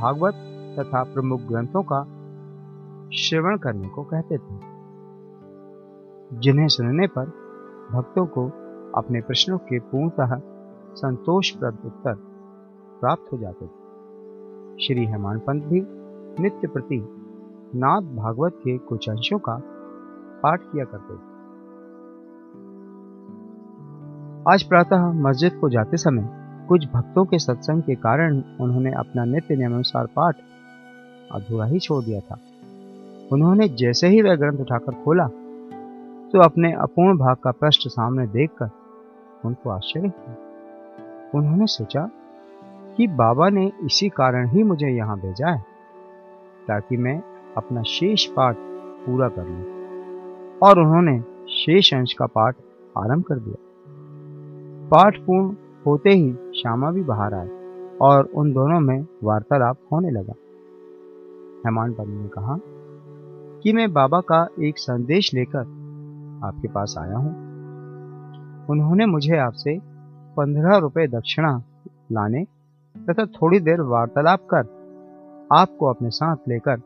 भागवत 0.00 0.34
तथा 0.78 1.02
प्रमुख 1.02 1.40
ग्रंथों 1.40 1.82
का 1.82 2.02
श्रवण 3.16 3.58
करने 3.58 3.88
को 3.88 4.02
कहते 4.04 4.38
थे। 4.38 4.72
जिन्हें 6.40 6.68
सुनने 6.68 7.06
पर 7.06 7.26
भक्तों 7.92 8.26
को 8.26 8.46
अपने 8.96 9.20
प्रश्नों 9.20 9.58
के 9.58 9.78
पूर्णतः 9.78 10.40
संतोषप्रद 10.94 11.78
उत्तर 11.86 12.14
प्राप्त 13.00 13.32
हो 13.32 13.38
जाते 13.38 13.66
थे। 13.66 13.82
श्री 14.86 15.06
हेमान 15.06 15.38
पंत 15.38 15.64
भी 15.64 15.82
नित्य 16.42 16.68
प्रति 16.68 17.08
नाथ 17.74 18.00
भागवत 18.00 18.52
के 18.54 18.78
कुछ 18.78 19.08
अंशों 19.08 19.38
का 19.38 19.62
पाठ 20.42 20.62
किया 20.62 20.84
करते 20.84 21.14
थे। 21.14 21.31
आज 24.48 24.62
प्रातः 24.62 25.04
मस्जिद 25.22 25.52
को 25.52 25.68
जाते 25.70 25.96
समय 25.96 26.22
कुछ 26.68 26.84
भक्तों 26.92 27.24
के 27.24 27.38
सत्संग 27.38 27.82
के 27.82 27.94
कारण 27.94 28.42
उन्होंने 28.60 28.92
अपना 28.92 29.24
नित्य 29.24 29.56
नियमानुसार 29.56 30.06
पाठ 30.06 30.36
अधूरा 31.32 31.64
ही 31.64 31.78
छोड़ 31.78 32.02
दिया 32.04 32.20
था। 32.20 32.38
उन्होंने 33.32 33.68
जैसे 33.68 34.08
ही 34.08 34.20
वह 34.22 34.36
ग्रंथ 34.36 34.60
उठाकर 34.60 34.94
खोला 35.04 35.26
तो 36.32 36.42
अपने 36.42 36.72
अपूर्ण 36.72 37.18
भाग 37.18 37.36
का 37.36 37.50
प्रश्न 37.50 37.90
सामने 37.90 38.26
देखकर 38.26 38.70
उनको 39.44 39.70
आश्चर्य 39.70 40.08
हुआ। 40.08 40.34
उन्होंने 41.34 41.66
सोचा 41.68 42.08
कि 42.96 43.06
बाबा 43.14 43.48
ने 43.48 43.70
इसी 43.84 44.08
कारण 44.10 44.48
ही 44.48 44.62
मुझे 44.62 44.88
यहाँ 44.88 45.18
भेजा 45.20 45.50
है, 45.50 45.64
ताकि 46.68 46.96
मैं 46.96 47.20
अपना 47.56 47.82
शेष 47.88 48.26
पाठ 48.26 48.56
पूरा 49.06 49.28
कर 49.28 49.44
लूँ। 49.44 50.60
और 50.60 50.80
उन्होंने 50.80 51.20
शेष 51.54 51.94
अंश 51.94 52.12
का 52.12 52.26
पाठ 52.28 52.56
आरंभ 52.98 53.24
कर 53.24 53.38
दिया। 53.38 53.61
पाठ 54.92 55.18
पूर्ण 55.18 55.54
होते 55.86 56.10
ही 56.10 56.32
श्यामा 56.56 56.90
भी 56.90 57.02
बाहर 57.02 57.34
आए 57.34 57.48
और 58.02 58.24
उन 58.24 58.52
दोनों 58.52 58.80
में 58.80 59.06
वार्तालाप 59.24 59.76
होने 59.92 60.10
लगा। 60.10 60.32
हेमान 61.66 61.92
पन्नी 61.92 62.22
ने 62.22 62.28
कहा, 62.28 62.56
कि 63.62 63.72
मैं 63.72 63.92
बाबा 63.92 64.20
का 64.20 64.48
एक 64.62 64.78
संदेश 64.78 65.34
लेकर 65.34 65.60
आपके 66.44 66.68
पास 66.68 66.94
आया 66.98 67.16
हूँ। 67.16 67.32
उन्होंने 68.70 69.06
मुझे 69.06 69.36
आपसे 69.38 69.78
पंद्रह 70.36 70.76
रुपए 70.76 71.06
दक्षिणा 71.06 71.62
लाने 72.12 72.44
तथा 72.96 73.26
थोड़ी 73.26 73.60
देर 73.60 73.80
वार्तालाप 73.80 74.46
कर 74.54 74.68
आपको 75.52 75.86
अपने 75.86 76.10
साथ 76.10 76.48
लेकर 76.48 76.82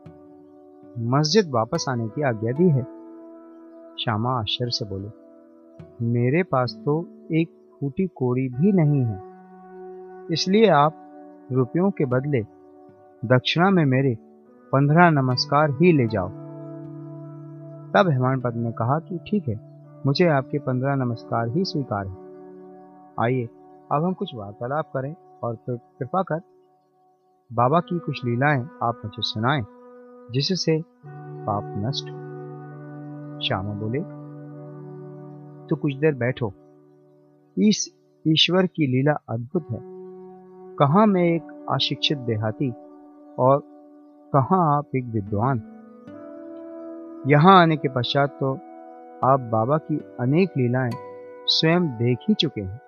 मस्जिद 0.99 1.51
वापस 1.53 1.85
आने 1.89 2.07
की 2.07 2.21
आज्ञा 2.21 2.51
दी 2.51 2.69
है। 2.69 2.83
श्यामा 3.99 4.39
आश्चर्य 4.39 4.71
से 4.71 4.85
बोले, 4.85 5.09
मेरे 6.05 6.43
पास 6.43 6.81
तो 6.85 6.99
एक 7.33 7.56
फूटी 7.81 8.07
कोड़ी 8.07 8.47
भी 8.49 8.71
नहीं 8.71 9.03
है। 9.03 9.19
इसलिए 10.33 10.69
आप 10.69 11.03
रुपयों 11.51 11.89
के 11.91 12.05
बदले 12.05 12.41
दक्षिणा 13.23 13.69
में 13.69 13.85
मेरे 13.85 14.15
पंद्रह 14.73 15.09
नमस्कार 15.09 15.71
ही 15.71 15.91
ले 15.91 16.07
जाओ। 16.07 16.29
तब 17.93 18.09
हेमान 18.09 18.41
पद 18.41 18.55
ने 18.55 18.71
कहा 18.71 18.99
कि 18.99 19.17
ठीक 19.27 19.47
है, 19.47 19.59
मुझे 20.05 20.27
आपके 20.27 20.59
पंद्रह 20.59 20.95
नमस्कार 20.95 21.47
ही 21.47 21.63
स्वीकार 21.65 22.07
है। 22.07 22.15
आइए, 23.19 23.45
अब 23.91 24.03
हम 24.03 24.13
कुछ 24.13 24.35
वार्तालाप 24.35 24.91
करें 24.93 25.15
और 25.43 25.57
कृपा 25.69 26.21
कर 26.23 26.41
बाबा 27.51 27.79
की 27.79 27.99
कुछ 27.99 28.25
लीलाएँ 28.25 28.61
आप 28.83 29.01
मुझे 29.05 29.21
सुनाएँ, 29.21 29.65
जिससे 30.31 30.81
पाप 31.47 31.73
नष्ट। 31.77 32.05
श्यामा 33.43 33.73
बोले 33.73 33.99
तो 35.67 35.75
कुछ 35.75 35.95
देर 35.95 36.15
बैठो 36.15 36.53
इस 37.57 37.87
ईश्वर 38.25 38.65
की 38.65 38.87
लीला 38.87 39.13
अद्भुत 39.29 39.67
है। 39.71 39.79
कहा 40.79 41.05
मैं 41.05 41.23
एक 41.23 41.65
अशिक्षित 41.69 42.17
देहाती 42.17 42.69
और 43.39 43.61
कहा 44.33 44.57
आप 44.77 44.95
एक 44.95 45.05
विद्वान? 45.05 45.61
यहाँ 47.27 47.59
आने 47.61 47.77
के 47.77 47.89
पश्चात 47.89 48.37
तो 48.39 48.53
आप 49.23 49.49
बाबा 49.51 49.77
की 49.77 49.97
अनेक 50.19 50.49
लीलाएँ 50.57 50.91
स्वयं 51.47 51.87
देख 51.97 52.17
ही 52.29 52.33
चुके 52.33 52.61
हैं, 52.61 52.79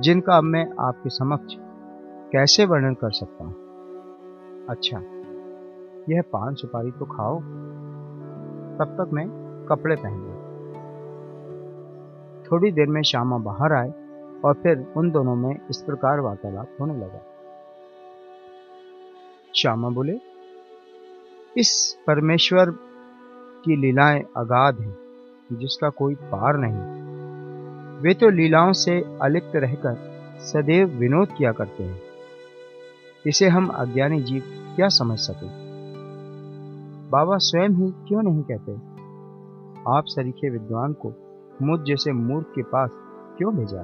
जिनका 0.00 0.36
अब 0.36 0.44
मैं 0.44 0.66
आपके 0.80 1.10
समक्ष 1.10 1.54
कैसे 2.32 2.64
वर्णन 2.64 2.94
कर 2.94 3.10
सकता 3.12 3.44
हूँ? 3.44 3.54
अच्छा 4.68 4.98
यह 6.08 6.22
पान 6.32 6.54
सुपारी 6.54 6.90
तो 6.90 7.04
खाओ, 7.06 7.38
तब 8.78 8.96
तक 9.00 9.12
मैं 9.12 9.26
कपड़े 9.68 9.96
पहन 9.96 10.25
थोड़ी 12.52 12.72
देर 12.72 12.86
में 12.86 13.02
श्यामा 13.02 13.38
बाहर 13.38 13.72
आए 13.72 13.92
और 14.44 14.54
फिर 14.54 14.92
उन 14.96 15.10
दोनों 15.10 15.36
में 15.36 15.56
इस 15.70 15.82
प्रकार 15.82 16.20
वार्तालाप 16.20 16.68
होने 16.80 16.94
लगा। 16.94 17.20
श्यामा 19.56 19.88
बोले, 19.88 20.20
इस 21.56 21.98
परमेश्वर 22.06 22.70
की 23.64 23.76
लीलाएँ 23.76 24.22
अगाध 24.36 24.80
हैं, 24.80 24.96
जिसका 25.52 25.88
कोई 25.88 26.14
पार 26.14 26.56
नहीं। 26.56 27.06
वे 28.02 28.14
तो 28.14 28.30
लीलाओं 28.30 28.72
से 28.72 29.18
अलिप्त 29.22 29.56
रहकर 29.56 29.94
सदैव 30.38 30.88
विनोद 30.88 31.28
किया 31.38 31.52
करते 31.52 31.84
हैं। 31.84 32.02
इसे 33.26 33.48
हम 33.48 33.66
अज्ञानी 33.66 34.22
जीव 34.22 34.42
क्या 34.76 34.88
समझ 34.88 35.18
सके? 35.18 35.46
बाबा 37.10 37.36
स्वयं 37.36 37.70
ही 37.70 37.90
क्यों 38.08 38.22
नहीं 38.22 38.42
कहते? 38.42 38.72
आप 39.96 40.02
सरीखे 40.06 40.50
विद्वान 40.50 40.92
को 40.92 41.25
मुझ 41.62 41.80
जैसे 41.80 42.12
मूर्ख 42.12 42.46
के 42.46 42.62
पास 42.62 42.90
क्यों 43.38 43.56
भेजा? 43.56 43.80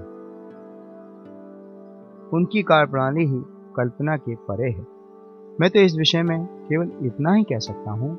उनकी 2.36 2.62
कार्य 2.62 2.90
प्रणाली 2.90 3.26
ही 3.26 3.42
कल्पना 3.76 4.16
के 4.16 4.34
परे 4.34 4.70
है। 4.70 4.86
मैं 5.60 5.70
तो 5.70 5.78
इस 5.78 5.96
विषय 5.96 6.22
में 6.22 6.46
केवल 6.46 6.92
इतना 7.06 7.32
ही 7.32 7.42
कह 7.42 7.58
सकता 7.58 7.90
हूँ 7.90 8.16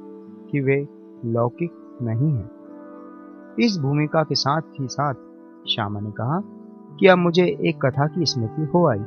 कि 0.51 0.59
वे 0.59 0.87
लौकिक 1.25 1.99
नहीं 2.01 2.31
है। 2.31 2.49
इस 3.65 3.77
भूमिका 3.79 4.23
के 4.23 4.35
साथ 4.35 4.61
ही 4.79 4.87
साथ 4.87 5.13
श्यामा 5.69 5.99
ने 5.99 6.11
कहा 6.11 6.43
कि 6.99 7.07
अब 7.07 7.17
मुझे 7.17 7.57
एक 7.61 7.85
कथा 7.85 8.07
की 8.07 8.25
स्मृति 8.25 8.65
हो 8.65 8.87
आई, 8.87 9.03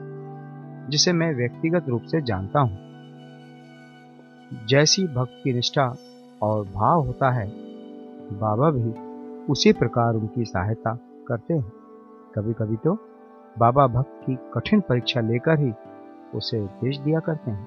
जिसे 0.91 1.13
मैं 1.13 1.35
व्यक्तिगत 1.35 1.89
रूप 1.89 2.03
से 2.03 2.23
जानता 2.23 2.61
हूँ। 2.61 2.79
जैसी 4.67 5.07
भक्त 5.07 5.41
की 5.45 5.53
निष्ठा 5.53 5.97
और 6.43 6.65
भाव 6.65 7.07
होता 7.07 7.31
है, 7.31 7.47
बाबा 8.33 8.71
भी 8.71 9.06
उसी 9.51 9.73
प्रकार 9.73 10.15
उनकी 10.15 10.45
सहायता 10.45 10.95
करते 11.29 11.55
हैं। 11.55 11.73
कभी 12.35 12.53
कभी 12.53 12.77
तो 12.77 12.95
बाबा 13.59 13.87
भक्त 13.87 14.21
की 14.27 14.37
कठिन 14.55 14.81
परीक्षा 14.81 15.21
लेकर 15.21 15.59
ही 15.59 15.73
उसे 16.35 16.61
उपदेश 16.61 16.99
दिया 16.99 17.21
करते 17.21 17.51
हैं। 17.51 17.67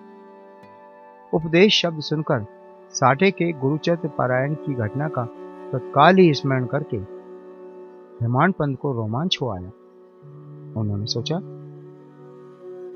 उपदेश 1.34 1.82
शब्द 1.82 2.00
सुनकर 2.00 2.46
साठे 2.92 3.32
के 3.32 3.52
गुरुचरित्र 3.52 4.08
पारायण 4.08 4.54
की 4.56 4.74
घटना 4.74 5.08
का 5.08 5.26
तत्काल 5.74 6.16
ही 6.16 6.34
स्मरण 6.34 6.66
करके 6.66 6.98
हेमान 8.22 8.52
पंत 8.52 8.78
को 8.80 8.92
रोमांच 8.94 9.38
हो 9.42 9.50
आया। 9.50 9.72
उन्होंने 10.80 11.06
सोचा, 11.06 11.40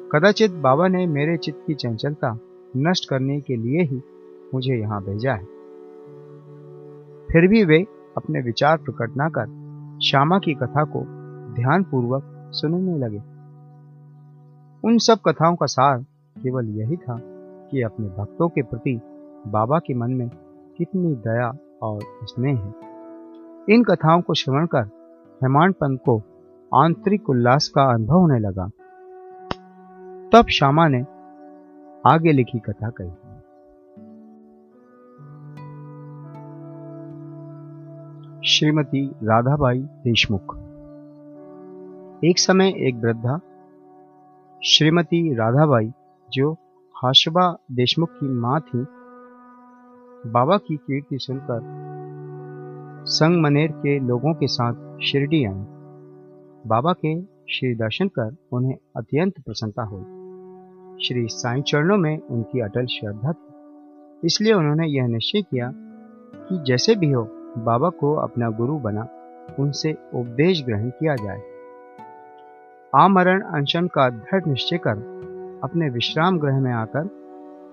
कदाचित 0.10 0.52
बाबा 0.52 0.88
ने 0.88 1.06
मेरे 1.08 1.38
चित्त 1.38 1.64
की 1.68 1.74
चंचलता 1.74 2.38
नष्ट 2.78 3.10
करने 3.10 3.40
के 3.42 3.56
लिए 3.56 3.84
ही 3.84 4.02
मुझे 4.54 4.76
यहाँ 4.76 5.04
भेजा 5.04 5.34
है। 5.34 5.44
फिर 7.28 7.48
भी 7.48 7.64
वे 7.66 7.86
अपने 8.18 8.42
विचार 8.42 8.78
प्रकट 8.78 9.14
न 9.18 9.30
कर, 9.38 9.64
श्यामा 10.04 10.40
की 10.40 10.54
कथा 10.54 10.84
को 10.84 11.00
ध्यानपूर्वक 11.54 12.50
सुनने 12.54 12.98
लगे। 12.98 13.22
उन 14.86 14.98
सब 14.98 15.18
कथाओं 15.28 15.56
का 15.56 15.66
सार 15.66 16.00
केवल 16.38 16.70
यही 16.70 16.96
था 16.96 17.20
कि 17.72 17.82
अपने 17.82 18.08
भक्तों 18.08 18.50
के 18.50 18.62
प्रति 18.62 19.02
बाबा 19.48 19.80
के 19.80 19.94
मन 19.94 20.12
में 20.12 20.30
कितनी 20.78 21.16
दया 21.16 21.54
और 21.82 22.00
स्नेह 22.24 22.60
है। 22.60 22.74
इन 23.70 23.84
कथाओं 23.84 24.22
को 24.22 24.34
श्रवण 24.34 24.66
कर 24.66 24.84
हेमांड 25.44 25.74
पंत 25.74 26.00
को 26.10 26.22
आंतरिक 26.76 27.30
उल्लास 27.30 27.68
का 27.68 27.94
अनुभव 27.94 28.18
होने 28.18 28.40
लगा। 28.40 28.70
तब 30.34 30.48
श्यामा 30.48 30.88
ने 30.88 31.06
आगे 32.08 32.32
लिखी 32.32 32.60
कथा 32.60 32.90
कही। 32.90 33.12
श्रीमती 38.46 39.06
राधाबाई 39.24 39.80
देशमुख। 40.04 40.54
एक 42.26 42.40
समय 42.40 42.74
एक 42.88 42.96
वृद्धा, 42.96 43.40
श्रीमती 44.62 45.34
राधाबाई, 45.34 45.92
जो 46.30 46.52
हाशबा 46.96 47.46
देशमुख 47.72 48.10
की 48.10 48.28
माँ 48.30 48.60
थी, 48.60 48.84
बाबा 50.32 50.58
की 50.58 50.76
कीर्ति 50.78 51.18
सुनकर 51.20 51.62
संगमनेर 53.08 53.72
के 53.78 53.98
लोगों 54.00 54.34
के 54.34 54.48
साथ 54.48 55.00
शिरडी 55.02 55.44
आई 55.46 55.64
बाबा 56.68 56.94
के 56.94 57.14
श्री 57.50 57.74
दर्शन 57.76 58.08
कर 58.08 58.36
उन्हें 58.52 58.76
अत्यंत 58.98 59.40
प्रसन्नता 59.40 59.84
हुई। 59.84 61.06
श्री 61.06 61.26
साईं 61.28 61.62
चरणों 61.62 61.98
में 61.98 62.18
उनकी 62.20 62.60
अटल 62.60 62.86
श्रद्धा 62.86 63.32
थी, 63.32 64.28
इसलिए 64.28 64.54
उन्होंने 64.54 64.88
यह 64.88 65.08
निश्चय 65.08 65.42
किया 65.42 65.72
कि 65.76 66.64
जैसे 66.64 66.96
भी 66.96 67.12
हो 67.12 67.24
बाबा 67.58 67.90
को 67.90 68.16
अपना 68.16 68.50
गुरु 68.50 68.78
बना, 68.78 69.08
उनसे 69.60 69.94
उपदेश 69.94 70.66
ग्रहण 70.66 70.90
किया 70.90 71.16
जाए। 71.16 71.42
आमरण 72.96 73.42
अनशन 73.42 73.88
का 73.88 74.10
दृढ़ 74.10 74.46
निश्चय 74.48 74.78
कर, 74.78 74.98
अपने 75.64 75.90
विश्राम 75.90 76.40
ग्रह 76.40 76.60
में 76.60 76.74
आकर 76.74 77.10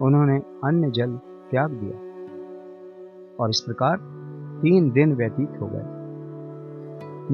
उन्होंने 0.00 0.42
अन्य 0.64 0.90
जल 0.90 1.16
त्याग 1.50 1.70
दिया। 1.70 2.10
और 3.40 3.50
इस 3.50 3.60
प्रकार 3.60 3.96
तीन 4.62 4.90
दिन 4.90 5.14
व्यतीत 5.14 5.50
हो 5.60 5.66
गए। 5.66 6.00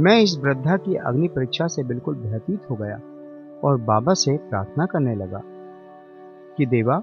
मैं 0.00 0.20
इस 0.20 0.38
वृद्धा 0.38 0.76
की 0.76 0.94
अग्नि 0.94 1.28
परीक्षा 1.28 1.66
से 1.66 1.82
बिल्कुल 1.82 2.14
भयतीत 2.14 2.70
हो 2.70 2.76
गया 2.76 3.00
और 3.64 3.80
बाबा 3.80 4.14
से 4.14 4.36
प्रार्थना 4.36 4.86
करने 4.86 5.14
लगा 5.14 5.42
कि 6.56 6.66
देवा, 6.66 7.02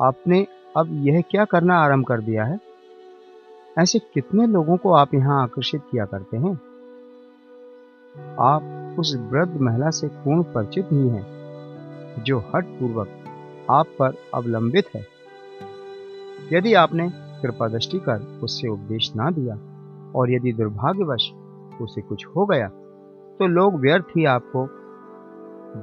आपने 0.00 0.46
अब 0.76 0.86
यह 0.90 1.22
क्या 1.30 1.44
करना 1.44 1.78
आरंभ 1.78 2.06
कर 2.06 2.20
दिया 2.20 2.44
है? 2.44 2.71
ऐसे 3.78 3.98
कितने 4.14 4.46
लोगों 4.46 4.76
को 4.76 4.92
आप 4.92 5.14
यहाँ 5.14 5.42
आकर्षित 5.42 5.82
किया 5.90 6.04
करते 6.04 6.36
हैं? 6.36 6.54
आप 8.40 8.96
उस 8.98 9.14
वृद्ध 9.30 9.60
महिला 9.60 9.90
से 9.90 10.08
पूर्ण 10.08 10.42
परिचित 10.42 10.88
ही 10.92 11.08
हैं, 11.08 12.24
जो 12.24 12.38
हट 12.38 12.66
पूर्वक 12.80 13.08
आप 13.70 13.86
पर 13.98 14.14
अवलंबित 14.34 14.84
है। 14.94 15.06
यदि 16.52 16.74
आपने 16.74 17.08
कृपा 17.42 17.68
दृष्टि 17.68 17.98
कर 17.98 18.40
उससे 18.42 18.68
उपदेश 18.68 19.12
ना 19.16 19.30
दिया 19.30 19.54
और 20.16 20.30
यदि 20.30 20.52
दुर्भाग्यवश 20.52 21.30
उसे 21.82 22.00
कुछ 22.00 22.26
हो 22.26 22.46
गया 22.46 22.68
तो 23.38 23.46
लोग 23.46 23.80
व्यर्थ 23.80 24.06
ही 24.16 24.24
आपको 24.24 24.66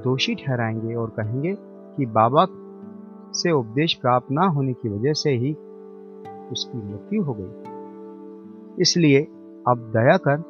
दोषी 0.04 0.34
ठहराएँगे 0.34 0.94
और 0.94 1.10
कहेंगे 1.10 1.54
कि 1.96 2.06
बाबा 2.06 2.46
से 3.32 3.50
उपदेश 3.50 3.94
प्राप्त 3.94 4.30
ना 4.30 4.46
होने 4.46 4.72
की 4.72 4.88
वजह 4.88 5.12
से 5.12 5.30
ही 5.30 5.52
उसकी 6.52 6.78
मृत्यु 6.78 7.22
हो 7.22 7.34
गई। 7.40 7.69
इसलिए 8.80 9.20
अब 9.68 9.92
दया 9.96 10.16
कर 10.16 10.44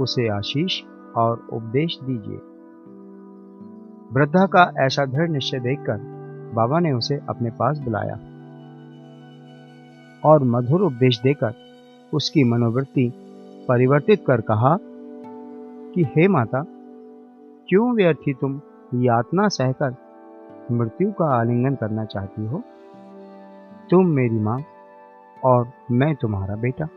उसे 0.00 0.28
आशीष 0.28 0.82
और 1.16 1.46
उपदेश 1.52 1.98
दीजिए। 2.02 2.36
वृद्धा 4.12 4.46
का 4.46 4.72
ऐसा 4.78 5.04
दृढ़ 5.04 5.30
निश्चय 5.30 5.60
देखकर 5.60 5.98
बाबा 6.54 6.78
ने 6.78 6.92
उसे 6.92 7.20
अपने 7.28 7.50
पास 7.50 7.78
बुलाया 7.78 8.14
और 10.24 10.44
मधुर 10.44 10.80
उपदेश 10.80 11.20
देकर 11.20 11.54
उसकी 12.12 12.44
मनोवृत्ति 12.44 13.12
परिवर्तित 13.68 14.24
कर 14.26 14.40
कहा, 14.40 14.78
कि 15.94 16.04
हे 16.04 16.28
माता, 16.28 16.64
क्यों 17.68 17.94
व्यर्थी 17.94 18.34
तुम 18.34 18.60
यातना 18.94 19.48
सहकर 19.48 19.96
मृत्यु 20.70 21.12
का 21.12 21.40
आलिंगन 21.40 21.74
करना 21.74 22.04
चाहती 22.04 22.46
हो? 22.46 22.62
तुम 23.90 24.06
मेरी 24.06 24.38
माँ 24.38 24.62
और 25.44 25.70
मैं 25.90 26.14
तुम्हारा 26.14 26.56
बेटा। 26.56 26.88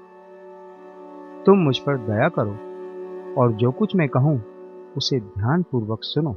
तुम 1.48 1.58
मुझ 1.58 1.78
पर 1.80 1.98
दया 1.98 2.28
करो 2.30 2.54
और 3.42 3.52
जो 3.54 3.72
कुछ 3.72 3.96
मैं 3.96 4.08
कहूँ, 4.10 4.42
उसे 4.98 5.20
ध्यान 5.20 5.64
पूर्वक 5.64 6.00
सुनो। 6.04 6.32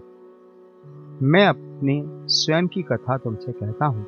मैं 1.24 1.46
अपने 1.46 2.02
स्वयं 2.26 2.66
की 2.66 2.82
कथा 2.82 3.16
तुमसे 3.16 3.52
कहता 3.52 3.86
हूँ 3.86 4.04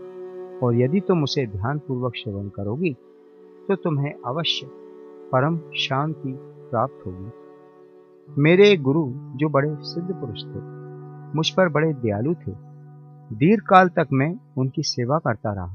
और 0.58 0.76
यदि 0.76 1.00
तुम 1.00 1.22
उसे 1.22 1.46
ध्यान 1.46 1.78
पूर्वक 1.78 2.16
श्रवण 2.16 2.48
करोगी 2.48 2.92
तो 3.68 3.76
तुम्हें 3.76 4.12
अवश्य 4.26 4.66
परम 5.32 5.58
शांति 5.78 6.32
प्राप्त 6.70 7.06
होगी। 7.06 8.40
मेरे 8.40 8.76
गुरु 8.76 9.04
जो 9.36 9.48
बड़े 9.48 9.74
सिद्ध 9.84 10.08
पुरुष 10.10 10.44
थे, 10.44 10.60
मुझ 11.36 11.48
पर 11.50 11.68
बड़े 11.68 11.92
दयालु 11.92 12.34
थे 12.36 12.52
दीर्घ 13.36 13.62
काल 13.64 13.88
तक 13.88 14.08
मैं 14.12 14.34
उनकी 14.58 14.82
सेवा 14.86 15.18
करता 15.18 15.52
रहा। 15.52 15.74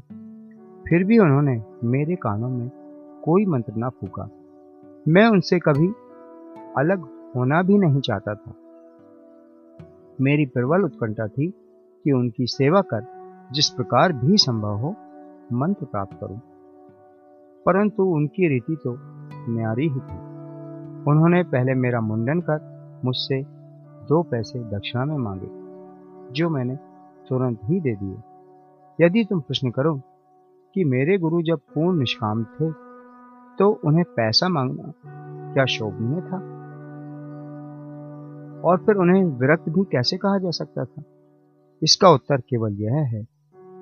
फिर 0.85 1.03
भी 1.03 1.19
उन्होंने 1.19 1.61
मेरे 1.83 2.15
कानों 2.15 2.49
में 2.49 2.69
कोई 3.25 3.45
मंत्र 3.45 3.73
ना 3.75 3.89
फूका। 3.91 4.29
मैं 5.10 5.28
उनसे 5.28 5.60
कभी 5.60 5.88
अलग 6.78 7.00
होना 7.36 7.62
भी 7.62 7.78
नहीं 7.78 8.02
चाहता 8.02 8.36
था। 8.36 8.54
मेरी 10.22 10.46
प्रबल 10.46 10.84
उत्कंठा 10.84 11.28
थी 11.28 11.48
कि 12.04 12.12
उनकी 12.12 12.48
सेवा 12.48 12.82
कर, 12.82 13.06
जिस 13.52 13.70
प्रकार 13.70 14.13
भी 14.13 14.38
संभव 14.38 14.76
हो, 14.76 14.96
मंत्र 15.54 15.86
प्राप्त 15.86 16.17
करूँ। 16.22 16.41
परंतु 17.65 18.04
उनकी 18.04 18.48
रीति 18.48 18.78
तो 18.84 18.98
न्यारी 19.50 19.84
ही 19.84 20.00
थी। 20.00 20.17
उन्होंने 21.08 21.43
पहले 21.43 21.74
मेरा 21.74 22.02
मुंडन 22.02 22.39
कर, 22.39 22.89
मुझसे 23.06 23.43
दो 24.10 24.24
पैसे 24.24 24.60
दक्षिणा 24.60 25.06
में 25.06 25.17
मांगे, 25.17 25.48
जो 26.34 26.50
मैंने 26.50 26.76
तुरंत 27.30 27.60
ही 27.63 27.80
दे 27.80 27.96
दिए। 27.96 28.17
यदि 29.06 29.24
तुम 29.24 29.39
प्रश्न 29.39 29.72
करो 29.72 30.02
कि 30.74 30.84
मेरे 30.84 31.17
गुरु 31.17 31.41
जब 31.41 31.58
पूर्ण 31.58 32.00
निष्काम 32.00 32.43
थे 32.43 32.87
तो 33.60 33.70
उन्हें 33.86 34.04
पैसा 34.15 34.48
मांगना 34.50 34.93
क्या 35.54 35.65
शोभनीय 35.65 36.22
था? 36.22 36.38
और 38.62 38.78
फिर 38.78 38.96
उन्हें 38.96 39.24
विरक्त 39.39 39.70
भी 39.70 39.84
कैसे 39.84 40.17
कहा 40.17 40.38
जा 40.38 40.52
सकता 40.52 40.86
था? 40.86 41.04
इसका 41.82 42.10
उत्तर 42.10 42.41
केवल 42.50 42.74
यह 42.74 42.96
है 43.08 43.26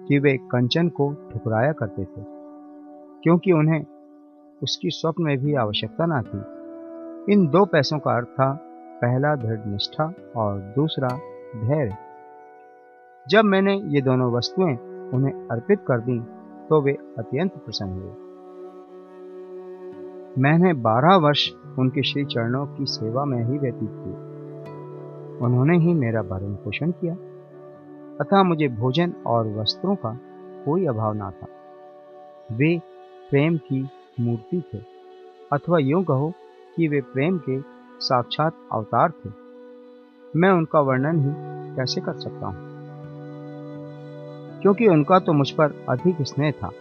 कि 0.07 0.19
वे 0.19 0.35
कंचन 0.51 0.89
को 0.89 1.11
ठुकराया 1.31 1.71
करते 1.71 2.03
थे, 2.03 2.23
क्योंकि 3.23 3.51
उन्हें 3.51 3.83
उसकी 4.63 4.89
स्वप्न 4.89 5.23
में 5.23 5.37
भी 5.37 5.53
आवश्यकता 5.55 6.05
ना 6.05 6.21
थी। 6.21 7.33
इन 7.33 7.47
दो 7.47 7.65
पैसों 7.65 7.99
का 7.99 8.15
अर्थ 8.15 8.27
था, 8.27 8.51
पहला 9.01 9.35
दृढ़ 9.35 9.65
निष्ठा 9.65 10.13
और 10.35 10.59
दूसरा 10.75 11.07
धैर्य। 11.57 11.97
जब 13.25 13.43
मैंने 13.43 13.75
ये 13.87 14.01
दोनों 14.01 14.31
वस्तुएँ 14.33 14.75
उन्हें 15.13 15.47
अर्पित 15.47 15.79
कर 15.87 15.99
दी 15.99 16.19
तो 16.69 16.81
वे 16.81 16.93
अत्यंत 17.19 17.51
प्रसन्न 17.55 17.91
हुए। 17.91 18.24
मैंने 20.37 20.73
बारह 20.73 21.15
वर्ष 21.15 21.51
उनके 21.79 22.03
श्री 22.03 22.25
चरणों 22.25 22.65
की 22.65 22.85
सेवा 22.85 23.25
में 23.25 23.45
ही 23.45 23.57
व्यतीत 23.57 23.89
की। 23.91 24.11
उन्होंने 25.45 25.77
ही 25.77 25.93
मेरा 25.93 26.21
भरण 26.21 26.53
पोषण 26.53 26.91
किया। 26.91 27.13
अतः 28.21 28.43
मुझे 28.43 28.67
भोजन 28.67 29.13
और 29.27 29.47
वस्त्रों 29.47 29.95
का 29.95 30.19
कोई 30.65 30.85
अभाव 30.85 31.13
ना 31.13 31.31
था। 31.31 31.47
वे 32.51 32.81
प्रेम 33.29 33.57
की 33.57 33.89
मूर्ति 34.19 34.63
थे, 34.73 34.77
अथवा 35.53 35.79
यूँ 35.79 36.03
कहो 36.03 36.33
कि 36.75 36.87
वे 36.87 37.01
प्रेम 37.01 37.37
के 37.37 37.61
साक्षात 37.99 38.53
अवतार 38.71 39.11
थे। 39.11 39.29
मैं 40.35 40.49
उनका 40.49 40.79
वर्णन 40.79 41.19
ही 41.19 41.31
कैसे 41.75 42.01
कर 42.01 42.13
सकता 42.13 42.47
हूँ? 42.47 42.57
क्योंकि 44.61 44.87
उनका 44.87 45.19
तो 45.19 45.33
मुझ 45.33 45.51
पर 45.51 45.85
अधिक 45.89 46.15
स्नेह 46.21 46.51
था 46.51 46.71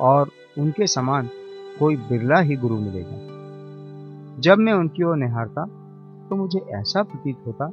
और 0.00 0.28
उनके 0.58 0.86
समान 0.86 1.28
कोई 1.80 1.96
बिरला 1.96 2.38
ही 2.40 2.56
गुरु 2.56 2.76
मिलेगा। 2.76 3.18
जब 4.40 4.58
मैं 4.58 4.72
उनकी 4.72 5.02
ओर 5.02 5.16
निहारता 5.16 5.64
तो 6.30 6.36
मुझे 6.36 6.58
ऐसा 6.70 7.02
प्रतीत 7.02 7.36
होता 7.46 7.70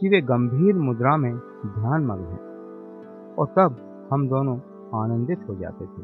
कि 0.00 0.08
वे 0.08 0.20
गंभीर 0.20 0.74
मुद्रा 0.76 1.16
में 1.16 1.32
ध्यान 1.34 2.04
मग्न 2.04 2.24
हैं, 2.24 3.34
और 3.34 3.46
तब 3.46 3.76
हम 4.12 4.28
दोनों 4.28 4.56
आनंदित 4.94 5.46
हो 5.48 5.54
जाते 5.54 5.84
थे। 5.84 6.02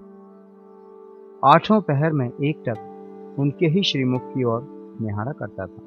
आठों 1.43 1.81
पहर 1.81 2.13
में 2.13 2.29
एक 2.29 2.63
टक 2.69 3.37
उनके 3.39 3.67
ही 3.67 3.83
श्रीमुख 3.83 4.23
की 4.25 4.45
ओर 4.45 4.67
निहारा 5.01 5.33
करता 5.33 5.67
था। 5.67 5.83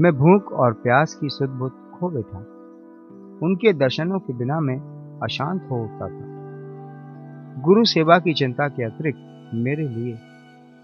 मैं 0.00 0.12
भूख 0.12 0.52
और 0.52 0.72
प्यास 0.72 1.14
की 1.14 1.28
सुदबुद 1.28 1.72
खो 1.94 2.08
बैठा। 2.10 2.38
उनके 3.42 3.72
दर्शनों 3.72 4.18
के 4.18 4.32
बिना 4.32 4.60
मैं 4.60 4.78
अशांत 5.22 5.66
हो 5.70 5.82
उठता 5.82 6.08
था। 6.08 7.62
गुरु 7.62 7.84
सेवा 7.84 8.18
की 8.18 8.32
चिंता 8.34 8.68
के 8.68 8.84
अतिरिक्त 8.84 9.24
मेरे 9.54 9.88
लिए 9.88 10.18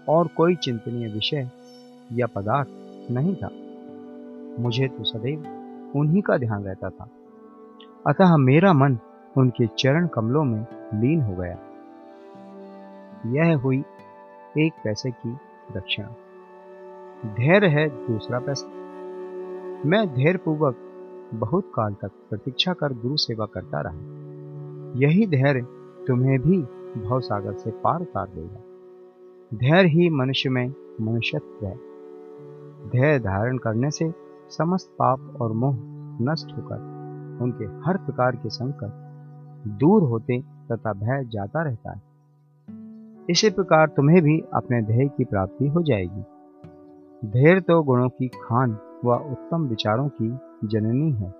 और 0.09 0.27
कोई 0.27 0.55
चिंतनीय 0.55 1.07
विषय 1.07 1.49
या 2.13 2.27
पदार्थ 2.27 2.67
नहीं 3.11 3.35
था। 3.35 3.49
मुझे 4.61 4.87
तो 4.87 5.03
सदैव 5.03 5.39
उन्हीं 5.95 6.21
का 6.21 6.37
ध्यान 6.37 6.63
रहता 6.63 6.89
था। 6.89 7.07
अतः 8.07 8.37
मेरा 8.37 8.73
मन 8.73 8.97
उनके 9.37 9.67
चरण 9.67 10.07
कमलों 10.07 10.43
में 10.43 10.67
लीन 10.93 11.21
हो 11.21 11.35
गया। 11.35 11.57
यह 13.25 13.57
हुई 13.57 13.83
एक 14.57 14.73
पैसे 14.83 15.11
की 15.11 15.29
दक्षिणा 15.73 16.09
धैर्य 17.25 17.67
है 17.67 17.87
दूसरा 17.87 18.39
पैसा। 18.39 18.67
मैं 19.89 20.13
धैर्य 20.13 20.37
पूर्वक 20.37 20.77
बहुत 21.33 21.71
काल 21.75 21.93
तक 21.93 22.11
प्रतीक्षा 22.29 22.73
कर 22.73 22.93
गुरु 22.93 23.17
सेवा 23.17 23.45
करता 23.45 23.81
रहा। 23.81 23.95
यही 24.95 25.27
धैर्य 25.27 25.61
तुम्हें 26.07 26.39
भी 26.39 26.84
भव 26.99 27.19
सागर 27.19 27.53
से 27.53 27.71
पार 27.71 28.01
उतार 28.01 28.27
देगा। 28.27 28.59
धैर्य 29.57 29.89
ही 29.89 30.09
मनुष्य 30.09 30.49
में 30.49 30.73
मनुष्यत्व 31.01 31.65
है। 31.65 31.75
धैर्य 32.89 33.19
धारण 33.19 33.57
करने 33.57 33.91
से 33.91 34.13
समस्त 34.49 34.95
पाप 34.99 35.37
और 35.41 35.51
मोह 35.51 35.77
नष्ट 36.21 36.57
होकर, 36.57 36.75
उनके 37.41 37.65
हर 37.65 37.97
प्रकार 37.97 38.35
के 38.35 38.49
संकट 38.49 39.05
दूर 39.67 40.03
होते 40.03 40.41
तथा 40.41 40.93
भय 40.93 41.25
जाता 41.25 41.63
रहता 41.63 41.91
है। 41.91 42.01
इसी 43.29 43.49
प्रकार 43.49 43.87
तुम्हें 43.87 44.21
भी 44.21 44.39
अपने 44.53 44.81
ध्येय 44.81 45.07
की 45.07 45.25
प्राप्ति 45.25 45.67
हो 45.67 45.81
जाएगी। 45.81 46.21
धैर्य 47.29 47.61
तो 47.61 47.83
गुणों 47.83 48.09
की 48.09 48.27
खान 48.27 48.77
व 49.05 49.15
उत्तम 49.15 49.67
विचारों 49.67 50.09
की 50.09 50.37
जननी 50.67 51.11
है। 51.11 51.33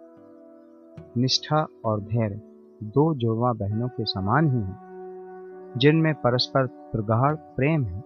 निष्ठा 1.17 1.67
और 1.85 2.01
धैर्य 2.01 2.41
दो 2.83 3.15
जुड़वा 3.15 3.53
बहनों 3.53 3.87
के 3.87 4.05
समान 4.05 4.47
ही 4.47 4.61
हैं। 4.61 4.84
जिनमें 5.77 6.13
परस्पर 6.13 6.67
प्रगाढ़ 6.91 7.35
प्रेम 7.35 7.83
है। 7.83 8.03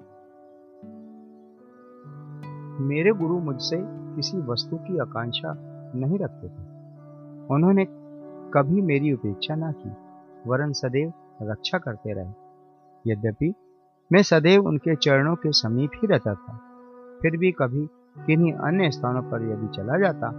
मेरे 2.80 3.12
गुरु 3.12 3.40
मुझसे 3.40 3.78
किसी 4.16 4.38
वस्तु 4.42 4.78
की 4.78 4.98
आकांक्षा 4.98 5.54
नहीं 5.96 6.20
रखते 6.20 6.48
थे। 6.48 6.68
उन्होंने 7.48 7.86
कभी 8.54 8.82
मेरी 8.82 9.14
उपेक्षा 9.14 9.56
ना 9.56 9.72
की, 9.72 9.90
वरन 10.48 10.72
सदैव 10.74 11.14
रक्षा 11.42 11.78
करते 11.78 12.14
रहे। 12.14 13.12
यद्यपि 13.12 13.54
मैं 14.12 14.22
सदैव 14.24 14.68
उनके 14.68 14.96
चरणों 14.96 15.36
के 15.36 15.52
समीप 15.52 15.92
ही 15.96 16.08
रहता 16.08 16.34
था, 16.34 16.58
फिर 17.22 17.38
भी 17.38 17.52
कभी 17.52 17.86
किन्हीं 18.18 18.54
अन्य 18.54 18.92
स्थानों 18.92 19.22
पर 19.22 19.44
यदि 19.44 19.68
चला 19.68 19.98
जाता 19.98 20.32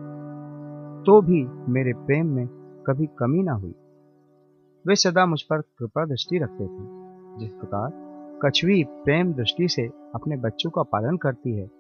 तो 1.07 1.21
भी 1.23 1.43
मेरे 1.73 1.93
प्रेम 1.97 2.27
में 2.27 2.47
कभी 2.87 3.07
कमी 3.19 3.43
ना 3.43 3.53
हुई। 3.53 3.75
वे 4.85 4.95
सदा 4.97 5.27
मुझ 5.27 5.43
पर 5.43 5.61
कृपा 5.61 6.05
दृष्टि 6.05 6.39
रखते 6.39 6.67
थे। 6.67 7.00
जिस 7.39 7.53
प्रकार 7.53 8.11
कछुई 8.45 8.85
प्रेम 8.85 9.33
दृष्टि 9.33 9.69
से 9.69 9.91
अपने 10.15 10.37
बच्चों 10.37 10.71
का 10.71 10.83
पालन 10.83 11.17
करती 11.17 11.53
है, 11.53 11.71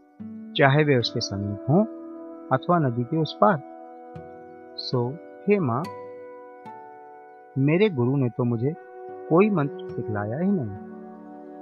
चाहे 0.57 0.85
वे 0.85 0.97
उसके 0.97 1.21
समीप 1.21 1.67
हों 1.71 1.85
अथवा 2.53 2.79
नदी 2.79 3.05
के 3.05 3.17
उस 3.17 3.39
पार। 3.41 3.63
सो, 4.77 5.17
हे 5.49 5.59
माँ, 5.59 5.83
मेरे 7.59 7.91
गुरु 7.91 8.17
ने 8.17 8.29
तो 8.29 8.45
मुझे 8.45 8.75
कोई 9.31 9.51
मंत्र 9.51 9.89
सिखलाया 9.91 10.39
ही 10.39 10.51
नहीं। 10.51 10.77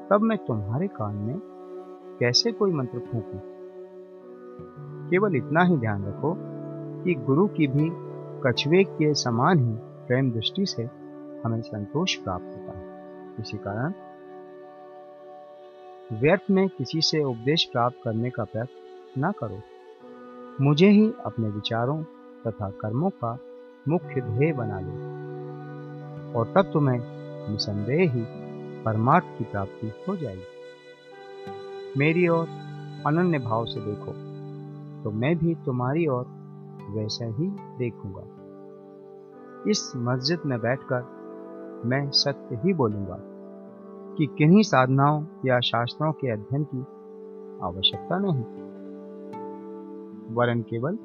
तब 0.08 0.18
मैं 0.22 0.38
तुम्हारे 0.38 0.86
कान 0.86 1.14
में 1.14 1.40
कैसे 2.20 2.52
कोई 2.52 2.72
मंत्र 2.72 2.98
फूकूं? 2.98 3.38
केवल 5.10 5.36
इतना 5.36 5.62
ही 5.62 5.76
ध्यान 5.76 6.04
रखो 6.04 6.36
कि 7.04 7.14
गुरु 7.14 7.46
की 7.46 7.66
भी 7.66 7.90
कछुए 8.46 8.84
के 8.84 9.14
समान 9.14 9.58
ही 9.58 9.74
प्रेम 9.78 10.30
दृष्टि 10.32 10.66
से 10.66 10.82
हमें 11.44 11.60
संतोष 11.60 12.16
प्राप्त 12.16 12.44
है। 12.44 12.57
इसी 13.40 13.56
कारण। 13.56 13.92
व्यर्थ 16.12 16.50
में 16.50 16.68
किसी 16.68 17.00
से 17.00 17.22
उपदेश 17.24 17.64
प्राप्त 17.64 17.96
करने 18.04 18.30
का 18.30 18.44
प्रयत्न 18.44 19.24
न 19.24 19.32
करो। 19.32 19.60
मुझे 20.60 20.88
ही 20.88 21.12
अपने 21.24 21.48
विचारों 21.48 22.02
तथा 22.46 22.70
कर्मों 22.70 23.10
का 23.10 23.38
मुख्य 23.88 24.20
ध्येय 24.20 24.52
बना 24.52 24.80
लो। 24.80 24.92
और 26.38 26.52
तब 26.56 26.70
तुम्हें 26.72 26.98
निसंदेह 27.50 28.12
ही 28.12 28.24
परमार्थ 28.82 29.24
की 29.38 29.44
प्राप्ति 29.44 29.92
हो 30.08 30.16
जाएगी। 30.16 31.98
मेरी 31.98 32.28
ओर 32.28 32.48
अनन्य 33.06 33.38
भाव 33.38 33.64
से 33.64 33.80
देखो 33.80 34.12
तो 35.04 35.10
मैं 35.10 35.36
भी 35.38 35.54
तुम्हारी 35.54 36.06
ओर 36.06 36.24
वैसा 36.90 37.24
ही 37.24 37.46
देखूँगा। 37.78 38.24
इस 39.70 39.92
मस्जिद 39.96 40.40
में 40.46 40.60
बैठकर 40.60 41.17
मैं 41.84 42.10
सत्य 42.10 42.60
ही 42.64 42.74
बोलूँगा 42.74 43.18
कि 44.16 44.26
किन्हीं 44.38 44.62
साधनाओं 44.62 45.24
या 45.46 45.60
शास्त्रों 45.60 46.12
के 46.12 46.30
अध्ययन 46.30 46.64
की 46.64 46.80
आवश्यकता 47.62 48.18
नहीं। 48.18 48.68
वरन 50.34 50.60
केवल 50.60 50.98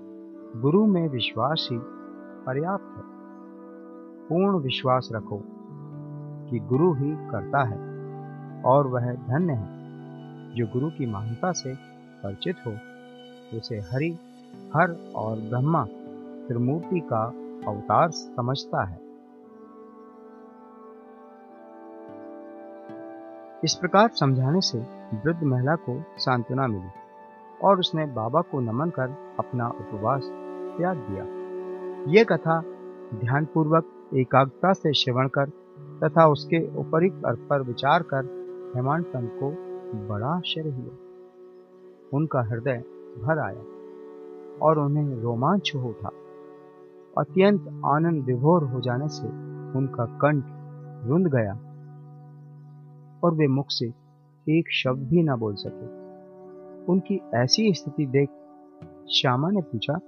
गुरु 0.62 0.86
में 0.86 1.10
विश्वास 1.10 1.70
ही 1.72 1.80
पर्याप्त 2.46 2.98
है। 2.98 3.14
पूर्ण 4.30 4.60
विश्वास 4.60 5.10
रखो 5.14 5.42
कि 6.50 6.60
गुरु 6.60 6.94
ही 6.94 7.12
करता 7.12 7.64
है 7.64 7.78
और 8.62 8.88
वह 8.88 9.14
धन्य 9.14 9.54
है, 9.54 9.68
जो 10.56 10.68
गुरु 10.68 10.90
की 10.90 11.06
महानता 11.06 11.52
से 11.52 11.76
परिचित 12.24 12.56
हो, 12.68 12.72
उसे 13.58 13.76
हरि, 13.76 14.18
हर 14.76 15.12
और 15.16 15.36
ब्रह्मा 15.36 15.86
त्रिमूर्ति 16.48 17.00
का 17.00 17.34
अवतार 17.68 18.10
समझता 18.12 18.84
है। 18.84 19.03
इस 23.64 23.76
प्रकार 23.76 24.08
समझाने 24.08 24.62
से 24.62 24.78
वृद्ध 25.26 25.44
महिला 25.44 25.76
को 25.76 26.04
सांत्वना 26.18 26.68
मिली 26.68 26.90
और 27.62 27.80
उसने 27.80 28.06
बाबा 28.06 28.42
को 28.42 28.60
नमन 28.60 28.90
कर 28.90 29.36
अपना 29.40 29.68
उपवास 29.68 30.22
त्याग 30.78 30.98
दिया। 30.98 31.24
ये 32.12 32.24
कथा 32.24 32.60
ध्यानपूर्वक, 33.16 33.86
एकाग्रता 34.14 34.74
से 34.74 34.94
श्रवण 34.94 35.28
कर 35.28 35.50
तथा 36.04 36.28
उसके 36.28 36.78
उपरिक्त 36.78 37.26
अर्थ 37.26 37.40
पर 37.40 37.62
विचार 37.62 38.04
कर 38.04 38.26
हेमांत 38.76 39.06
पंत 39.06 39.32
को 39.44 39.52
बड़ा 40.08 40.28
आश्चर्य 40.28 40.70
हुआ। 40.70 40.96
उनका 42.14 42.42
हृदय 42.42 42.84
भर 43.24 43.40
आया 43.40 43.64
और 44.62 44.80
उन्हें 44.80 45.22
रोमांच 45.22 45.72
हो 45.76 45.90
उठा। 45.90 46.12
अत्यंत 47.18 47.82
आनंद 47.86 48.26
विभोर 48.26 48.64
हो 48.64 48.82
जाने 48.82 49.08
से 49.08 49.28
उनका 49.78 50.06
कंठ 50.06 50.44
रुंध 51.08 51.28
गया 51.28 51.54
और 53.24 53.34
वे 53.34 53.48
मुख 53.48 53.66
से 53.70 53.94
एक 54.50 54.72
शब्द 54.72 55.08
भी 55.08 55.24
ना 55.24 55.36
बोल 55.36 55.56
सके। 55.56 55.86
उनकी 56.86 57.22
ऐसी 57.36 57.74
स्थिति 57.74 58.06
देख 58.06 58.30
श्यामा 59.12 59.50
ने 59.50 59.62
पूछा, 59.62 60.00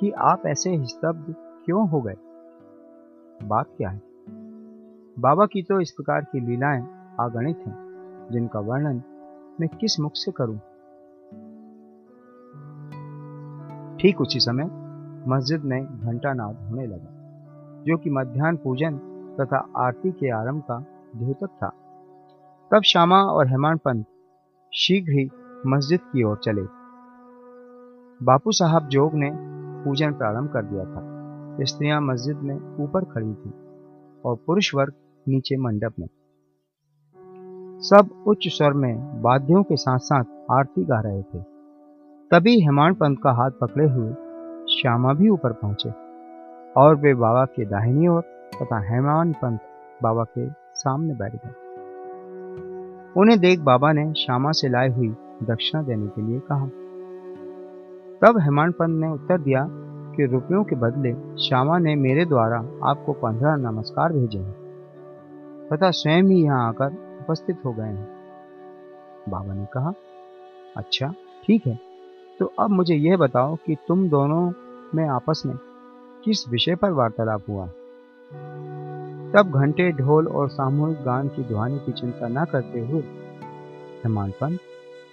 कि 0.00 0.10
आप 0.10 0.42
ऐसे 0.46 0.84
स्तब्ध 0.84 1.34
क्यों 1.64 1.88
हो 1.88 2.00
गए? 2.00 2.14
बात 3.46 3.66
क्या 3.76 3.88
है? 3.88 4.02
बाबा 5.18 5.46
की 5.46 5.62
तो 5.62 5.80
इस 5.80 5.90
प्रकार 5.90 6.24
की 6.24 6.40
लीलाएँ 6.40 6.82
अगणित 7.20 7.58
हैं, 7.66 8.28
जिनका 8.32 8.60
वर्णन 8.60 9.02
मैं 9.60 9.68
किस 9.68 10.00
मुख 10.00 10.12
से 10.14 10.32
करूँ? 10.32 10.58
ठीक 13.96 14.20
उसी 14.20 14.40
समय 14.40 14.64
मस्जिद 15.28 15.64
में 15.64 16.00
घंटा 16.00 16.32
नाद 16.32 16.56
होने 16.56 16.86
लगा, 16.86 17.14
जो 17.86 17.96
कि 17.96 18.10
मध्यान्ह 18.10 18.58
पूजन 18.64 18.98
तथा 19.40 19.68
आरती 19.76 20.10
के 20.10 20.30
आरंभ 20.30 20.62
का 20.62 20.84
द्योतक 21.16 21.48
था। 21.62 21.72
तब 22.72 22.82
श्यामा 22.82 23.16
और 23.16 23.48
हेमान 23.48 23.76
पंत 23.76 24.06
शीघ्र 24.72 25.12
ही 25.12 25.28
मस्जिद 25.66 26.00
की 26.00 26.22
ओर 26.22 26.36
चले। 26.36 26.62
बापू 28.24 28.52
साहब 28.52 28.88
जोग 28.88 29.14
ने 29.14 29.30
पूजन 29.84 30.12
प्रारंभ 30.12 30.50
कर 30.52 30.62
दिया 30.62 30.84
था। 30.84 31.64
स्त्रियाँ 31.64 32.00
मस्जिद 32.00 32.36
में 32.36 32.76
ऊपर 32.80 33.04
खड़ी 33.04 33.32
थी 33.34 33.52
और 34.24 34.36
पुरुष 34.46 34.74
वर्ग 34.74 34.92
नीचे 35.28 35.56
मंडप 35.56 35.94
में। 36.00 36.06
सब 37.80 38.24
उच्च 38.26 38.48
स्वर 38.48 38.72
में 38.72 39.22
वाद्यों 39.22 39.62
के 39.62 39.76
साथ 39.76 39.98
साथ 39.98 40.24
आरती 40.50 40.84
गा 40.84 41.00
रहे 41.00 41.22
थे। 41.22 41.42
तभी 42.30 42.60
हेमान 42.60 42.94
पंत 42.94 43.18
का 43.24 43.32
हाथ 43.32 43.50
पकड़े 43.50 43.88
हुए 43.88 44.12
श्यामा 44.72 45.12
भी 45.12 45.28
ऊपर 45.28 45.52
पहुँचे 45.52 45.90
और 46.80 46.96
वे 46.96 47.14
बाबा 47.14 47.44
के 47.44 47.64
दाहिनी 47.64 48.08
ओर 48.08 48.22
तथा 48.62 48.80
हेमान 48.92 49.32
पंत 49.32 49.60
बाबा 50.02 50.24
के 50.24 50.48
सामने 50.74 51.14
बैठ 51.14 51.34
गए। 51.34 51.67
उन्हें 53.16 53.38
देख 53.40 53.60
बाबा 53.60 53.92
ने 53.92 54.12
श्यामा 54.14 54.50
से 54.52 54.68
लाई 54.68 54.88
हुई 54.88 55.08
दक्षिणा 55.42 55.82
देने 55.82 56.06
के 56.06 56.22
लिए 56.22 56.40
कहा। 56.50 56.66
तब 58.22 58.38
हेमान 58.40 58.72
पंत 58.72 59.00
ने 59.00 59.08
उत्तर 59.08 59.40
दिया 59.40 59.66
कि 60.16 60.26
रुपयों 60.26 60.62
के 60.64 60.76
बदले 60.76 61.12
श्यामा 61.38 61.78
ने 61.78 61.94
मेरे 61.94 62.24
द्वारा 62.24 62.58
आपको 62.84 63.12
पंद्रह 63.12 63.56
नमस्कार 63.56 64.12
भेजे 64.12 64.38
हैं, 64.38 64.54
तथा 65.68 65.90
स्वयं 65.90 66.22
ही 66.22 66.42
यहाँ 66.44 66.68
आकर 66.68 66.92
उपस्थित 67.20 67.64
हो 67.64 67.72
गए 67.72 67.82
हैं। 67.82 68.08
बाबा 69.28 69.54
ने 69.54 69.66
कहा 69.72 69.92
अच्छा 70.76 71.12
ठीक 71.44 71.66
है 71.66 71.78
तो 72.40 72.52
अब 72.58 72.70
मुझे 72.70 72.94
यह 72.94 73.16
बताओ 73.16 73.56
कि 73.56 73.76
तुम 73.88 74.08
दोनों 74.08 74.52
में 74.94 75.06
आपस 75.08 75.42
में 75.46 75.56
किस 76.24 76.48
विषय 76.48 76.74
पर 76.74 76.92
वार्तालाप 76.92 77.42
हुआ? 77.48 77.68
तब 79.36 79.50
घंटे 79.54 79.92
ढोल 79.92 80.28
और 80.28 80.48
सामूहिक 80.48 81.02
गान 81.04 81.28
की 81.28 81.42
ध्वनि 81.42 81.78
की 81.78 81.92
चिंता 81.92 82.28
न 82.28 82.44
करते 82.44 82.80
हुए 82.80 83.00
हेमान 84.04 84.30
पंत 84.30 84.60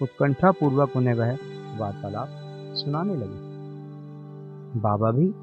उत्कंठा 0.02 0.52
पूर्वक 0.52 0.90
उन्हें 0.96 1.14
वह 1.14 1.34
वार्तालाप 1.80 2.28
सुनाने 2.76 3.16
लगे। 3.16 4.80
बाबा 4.80 5.12
भी 5.12 5.34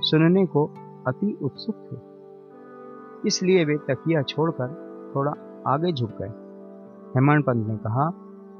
सुनने 0.00 0.46
को 0.46 0.70
अति 1.06 1.38
उत्सुक 1.42 1.74
थे। 1.74 1.96
इसलिए 3.28 3.64
वे 3.64 3.76
तकिया 3.76 4.22
छोड़कर 4.22 4.68
थोड़ा 5.16 5.32
आगे 5.66 5.92
झुक 5.92 6.10
गए। 6.10 6.32
हेमंत 7.16 7.44
पंत 7.46 7.66
ने 7.68 7.76
कहा 7.76 8.10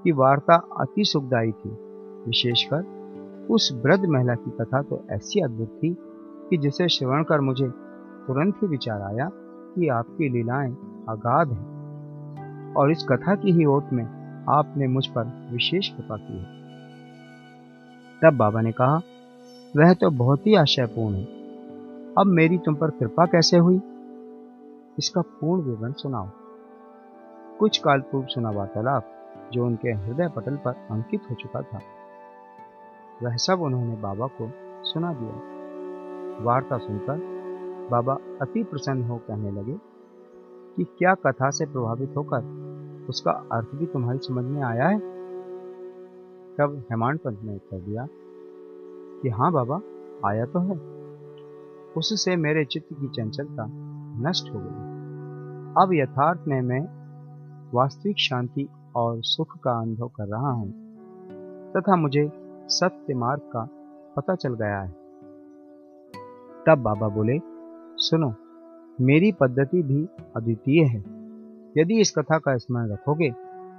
कि 0.05 0.13
वार्ता 0.13 0.55
अति 0.55 1.05
सुखदायी 1.05 1.53
थी। 1.53 1.71
विशेषकर 2.27 2.85
उस 3.51 3.81
वृद्ध 3.85 4.05
महिला 4.05 4.35
की 4.35 4.51
कथा 4.51 4.83
तो 4.83 5.05
ऐसी 5.11 5.41
अद्भुत 5.41 5.81
थी 5.83 5.97
कि 6.51 6.57
जिसे 6.57 6.89
श्रवण 6.89 7.23
कर 7.23 7.41
मुझे 7.41 7.69
तुरंत 8.27 8.55
ही 8.63 8.67
विचार 8.67 9.03
आया 9.03 9.31
कि 9.79 9.89
आपकी 9.89 10.29
लीलाएँ 10.29 10.73
अगाध 11.09 11.53
हैं। 11.53 11.77
और 12.75 12.91
इस 12.91 13.07
कथा 13.13 13.35
की 13.35 13.51
ही 13.51 13.65
ओट 13.65 13.93
में 13.93 14.05
आपने 14.49 14.87
मुझ 14.87 15.07
पर 15.07 15.49
विशेष 15.53 15.89
कृपा 15.89 16.17
की 16.17 16.39
है। 16.39 16.47
तब 18.23 18.37
बाबा 18.37 18.61
ने 18.61 18.73
कहा, 18.73 19.01
वह 19.77 19.95
तो 19.95 20.11
बहुत 20.11 20.47
ही 20.47 20.55
आशयपूर्ण 20.55 21.15
है। 21.15 21.25
अब 22.19 22.27
मेरी 22.27 22.59
तुम 22.59 22.75
पर 22.75 22.91
कृपा 22.91 23.27
कैसे 23.27 23.59
हुई? 23.59 23.81
इसका 24.99 25.21
पूर्ण 25.21 25.63
विवरण 25.63 25.93
सुनाओ। 25.93 26.29
कुछ 27.59 27.79
काल 27.79 28.01
पूर्व 28.01 28.27
सुना 28.27 28.51
वार्तालाप 28.51 29.05
जो 29.53 29.67
उनके 29.67 29.89
हृदय 29.89 30.29
पटल 30.29 30.57
पर 30.57 30.73
अंकित 30.91 31.21
हो 31.31 31.35
चुका 31.35 31.61
था। 31.63 31.81
वह 33.23 33.37
सब 33.37 33.61
उन्होंने 33.61 33.97
बाबा 33.97 34.27
को 34.27 34.51
सुना 34.85 35.13
दिया। 35.13 35.57
वार्ता 36.45 36.79
सुनकर 36.79 37.36
बाबा 37.91 38.15
अति 38.41 38.65
प्रसन्न 38.65 39.03
हो 39.03 39.17
कहने 39.17 39.51
लगे 39.51 39.79
कि 40.77 40.85
क्या 40.85 41.15
कथा 41.15 41.51
से 41.51 41.67
प्रभावित 41.67 42.15
होकर 42.17 42.67
उसका 43.09 43.31
अर्थ 43.31 43.69
भी 43.75 43.87
तुम्हारी 43.87 44.19
समझ 44.19 44.45
में 44.45 44.63
आया 44.63 44.89
है? 44.89 44.99
तब 46.57 46.85
हेमांड 46.91 47.19
पंत 47.19 47.39
ने 47.43 47.55
उत्तर 47.55 47.81
दिया 47.81 48.07
कि 49.23 49.29
हाँ 49.29 49.53
बाबा, 49.53 49.81
आया 50.29 50.45
तो 50.47 50.59
है। 50.59 50.77
उससे 51.97 52.37
मेरे 52.37 52.65
चित्त 52.65 52.87
की 52.93 53.09
चंचलता 53.09 53.67
नष्ट 54.29 54.55
हो 54.55 54.59
गई। 54.59 54.97
अब 55.85 55.91
यथार्थ 55.93 56.41
में 56.49 56.63
मैं 56.63 56.81
वास्तविक 57.75 58.19
शांति 58.19 58.69
और 58.97 59.23
सुख 59.23 59.59
का 59.65 59.81
अनुभव 59.81 60.09
कर 60.09 60.27
रहा 60.27 60.51
हूँ 60.51 60.73
तथा 61.77 61.97
मुझे 61.97 62.31
सत्य 62.69 63.15
मार्ग 63.15 63.41
का 63.41 63.69
पता 64.17 64.35
चल 64.35 64.55
गया 64.55 64.81
है। 64.81 64.91
तब 66.67 66.79
बाबा 66.79 67.09
बोले 67.09 67.56
सुनो, 67.99 68.35
मेरी 69.01 69.33
पद्धति 69.33 69.83
भी 69.83 70.09
अद्वितीय 70.37 70.85
है। 70.85 70.99
यदि 71.79 72.01
इस 72.01 72.11
कथा 72.19 72.39
का 72.39 72.57
स्मरण 72.57 72.93
रखोगे 72.93 73.31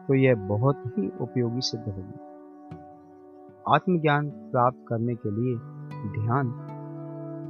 तो 0.08 0.14
यह 0.14 0.36
बहुत 0.36 0.84
ही 0.88 1.12
उपयोगी 1.22 1.62
सिद्ध 1.62 1.86
होगी। 1.86 2.20
आत्मज्ञान 3.76 4.30
प्राप्त 4.30 4.86
करने 4.88 5.16
के 5.16 5.32
लिए 5.32 5.56
ध्यान 6.22 6.48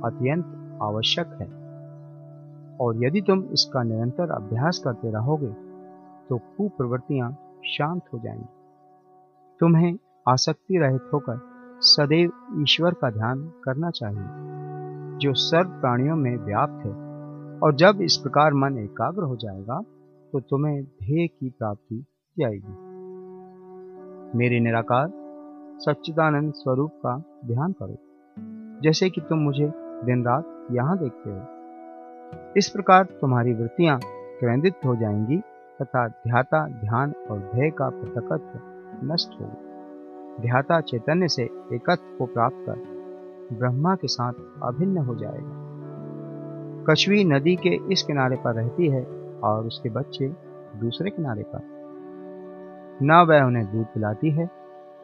अत्यंत 0.05 0.79
आवश्यक 0.81 1.27
है। 1.27 1.47
और 2.77 3.03
यदि 3.03 3.21
तुम 3.21 3.43
इसका 3.43 3.83
निरंतर 3.83 4.31
अभ्यास 4.31 4.79
करते 4.79 5.11
रहोगे 5.11 5.53
तो 6.29 6.37
कुप्रवृत्तियाँ 6.37 7.37
शांत 7.65 8.01
हो 8.13 8.19
जाएँगी। 8.19 8.49
तुम्हें 9.59 9.97
आसक्ति 10.27 10.77
रहित 10.77 11.09
होकर 11.13 11.39
सदैव 11.81 12.31
ईश्वर 12.61 12.93
का 12.93 13.09
ध्यान 13.11 13.51
करना 13.63 13.89
चाहिए। 13.89 14.66
जो 15.17 15.33
सर्व 15.33 15.69
प्राणियों 15.69 16.15
में 16.15 16.35
व्याप्त 16.37 16.85
है। 16.85 17.07
और 17.59 17.75
जब 17.75 18.01
इस 18.01 18.17
प्रकार 18.17 18.53
मन 18.53 18.77
एकाग्र 18.77 19.23
हो 19.23 19.35
जाएगा 19.35 19.81
तो 20.33 20.39
तुम्हें 20.39 20.83
ध्येय 20.83 21.27
की 21.27 21.49
प्राप्ति 21.49 22.05
जाएगी 22.39 22.87
मेरे 24.37 24.59
निराकार, 24.59 25.11
सच्चिदानंद 25.79 26.53
स्वरूप 26.53 26.91
का 27.05 27.17
ध्यान 27.45 27.71
करो। 27.71 27.97
जैसे 28.81 29.09
कि 29.09 29.21
तुम 29.21 29.39
मुझे 29.39 29.71
दिन 30.05 30.25
रात 30.25 30.67
यहाँ 30.71 30.97
देखते 30.97 31.29
हो। 31.29 32.53
इस 32.57 32.69
प्रकार 32.69 33.03
तुम्हारी 33.03 33.53
वृत्तियाँ 33.53 33.99
केंद्रित 34.41 34.73
हो 34.85 34.95
जाएँगी 34.95 35.37
तथा 35.81 36.07
ध्याता 36.07 36.67
ध्यान 36.67 37.13
और 37.31 37.39
ध्येय 37.39 37.69
का 37.69 37.89
पृथकत्व 37.89 39.13
नष्ट 39.13 39.29
होगा। 39.41 40.41
ध्याता 40.41 40.81
चैतन्य 40.81 41.27
से 41.27 41.43
एकत्व 41.73 42.17
को 42.17 42.25
प्राप्त 42.25 42.57
कर 42.69 42.96
ब्रह्मा 43.53 43.95
के 43.95 44.07
साथ 44.07 44.33
अभिन्न 44.63 44.97
हो 44.97 45.15
जाएगा। 45.15 45.67
कछुई 46.89 47.23
नदी 47.23 47.55
के 47.55 47.69
इस 47.69 48.03
किनारे 48.03 48.35
पर 48.35 48.53
रहती 48.53 48.87
है 48.87 49.05
और 49.43 49.65
उसके 49.65 49.89
बच्चे 49.89 50.27
दूसरे 50.75 51.09
किनारे 51.09 51.43
पर। 51.43 51.59
न 53.01 53.25
वह 53.29 53.41
उन्हें 53.41 53.71
दूध 53.71 53.85
पिलाती 53.85 54.29
है 54.29 54.49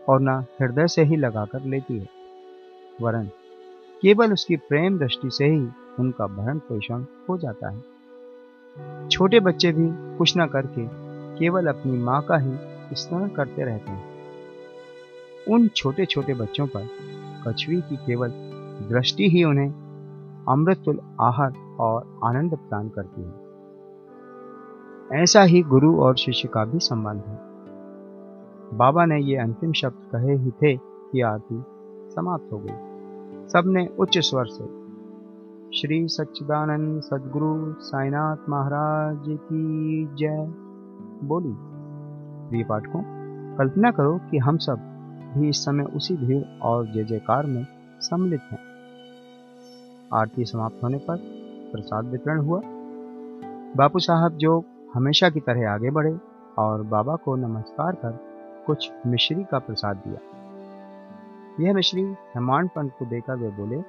और 0.09 0.21
न 0.21 0.29
हृदय 0.29 0.87
से 0.87 1.03
ही 1.03 1.15
लगाकर 1.15 1.61
लेती 1.61 1.99
है। 1.99 2.07
वरन 3.01 3.29
केवल 4.01 4.33
उसकी 4.33 4.55
प्रेम 4.55 4.99
दृष्टि 4.99 5.29
से 5.29 5.45
ही 5.45 5.67
उनका 5.99 6.27
भरण 6.27 6.57
पोषण 6.57 7.05
हो 7.29 7.37
जाता 7.37 7.69
है। 7.69 7.93
छोटे 9.07 9.39
बच्चे 9.39 9.71
भी 9.71 10.17
कुछ 10.17 10.33
न 10.37 10.45
करके 10.45 10.87
केवल 11.39 11.67
अपनी 11.67 11.97
माँ 11.97 12.21
का 12.21 12.37
ही 12.37 12.53
स्मरण 12.93 13.27
करते 13.27 13.63
रहते 13.63 13.91
हैं। 13.91 14.13
उन 15.49 15.67
छोटे 15.67 16.05
छोटे 16.05 16.33
बच्चों 16.33 16.67
पर 16.67 16.87
कछुई 17.47 17.81
की 17.81 17.95
केवल 17.95 18.29
दृष्टि 18.89 19.29
ही 19.29 19.43
उन्हें 19.43 19.69
अमृतुल 20.49 20.99
आहार 21.21 21.53
और 21.79 22.19
आनंद 22.23 22.51
प्रदान 22.51 22.89
करती 22.89 23.21
है। 23.21 23.43
ऐसा 25.23 25.41
ही 25.41 25.61
गुरु 25.61 25.99
और 25.99 26.15
शिष्य 26.15 26.47
का 26.47 26.65
भी 26.65 26.79
संबंध 26.79 27.23
है। 27.27 27.39
बाबा 28.77 29.05
ने 29.05 29.21
ये 29.21 29.37
अंतिम 29.37 29.71
शब्द 29.71 30.11
कहे 30.11 30.35
ही 30.35 30.51
थे 30.51 30.77
कि 30.77 31.21
आरती 31.21 31.63
समाप्त 32.11 32.53
हो 32.53 32.57
गई। 32.57 32.93
सबने 33.47 33.89
उच्च 33.99 34.17
स्वर 34.17 34.45
से, 34.45 34.83
श्री 35.77 36.07
सच्चिदानंद 36.07 37.01
सदगुरु 37.01 37.73
साईनाथ 37.73 38.49
महाराज 38.49 39.23
की 39.27 40.05
जय 40.15 40.53
बोली। 41.23 41.55
प्रिय 42.49 42.63
पाठकों, 42.63 43.03
कल्पना 43.57 43.91
करो 43.91 44.19
कि 44.31 44.37
हम 44.37 44.57
सब 44.57 44.92
भी 45.33 45.49
इस 45.49 45.65
समय 45.65 45.83
उसी 45.83 46.15
भीड़ 46.15 46.43
और 46.61 46.85
जय 46.85 47.03
जयकार 47.03 47.45
में 47.45 47.65
सम्मिलित 48.01 48.41
हैं। 48.51 48.59
आरती 50.13 50.45
समाप्त 50.45 50.83
होने 50.83 50.97
पर 50.97 51.17
प्रसाद 51.71 52.05
वितरण 52.05 52.39
हुआ। 52.39 52.61
बापू 53.77 53.99
साहब 53.99 54.37
जो 54.37 54.63
हमेशा 54.93 55.29
की 55.29 55.39
तरह 55.39 55.71
आगे 55.71 55.91
बढ़े 55.91 56.17
और 56.57 56.83
बाबा 56.83 57.15
को 57.15 57.35
नमस्कार 57.35 57.95
कर 57.95 58.19
कुछ 58.67 58.91
मिश्री 59.07 59.43
का 59.43 59.59
प्रसाद 59.59 60.03
दिया। 60.07 60.19
यह 61.59 61.73
मिश्री 61.73 62.03
हेमान 62.35 62.67
पंत 62.67 62.91
को 62.99 63.05
देकर 63.05 63.35
वे 63.35 63.49
बोले 63.49 63.81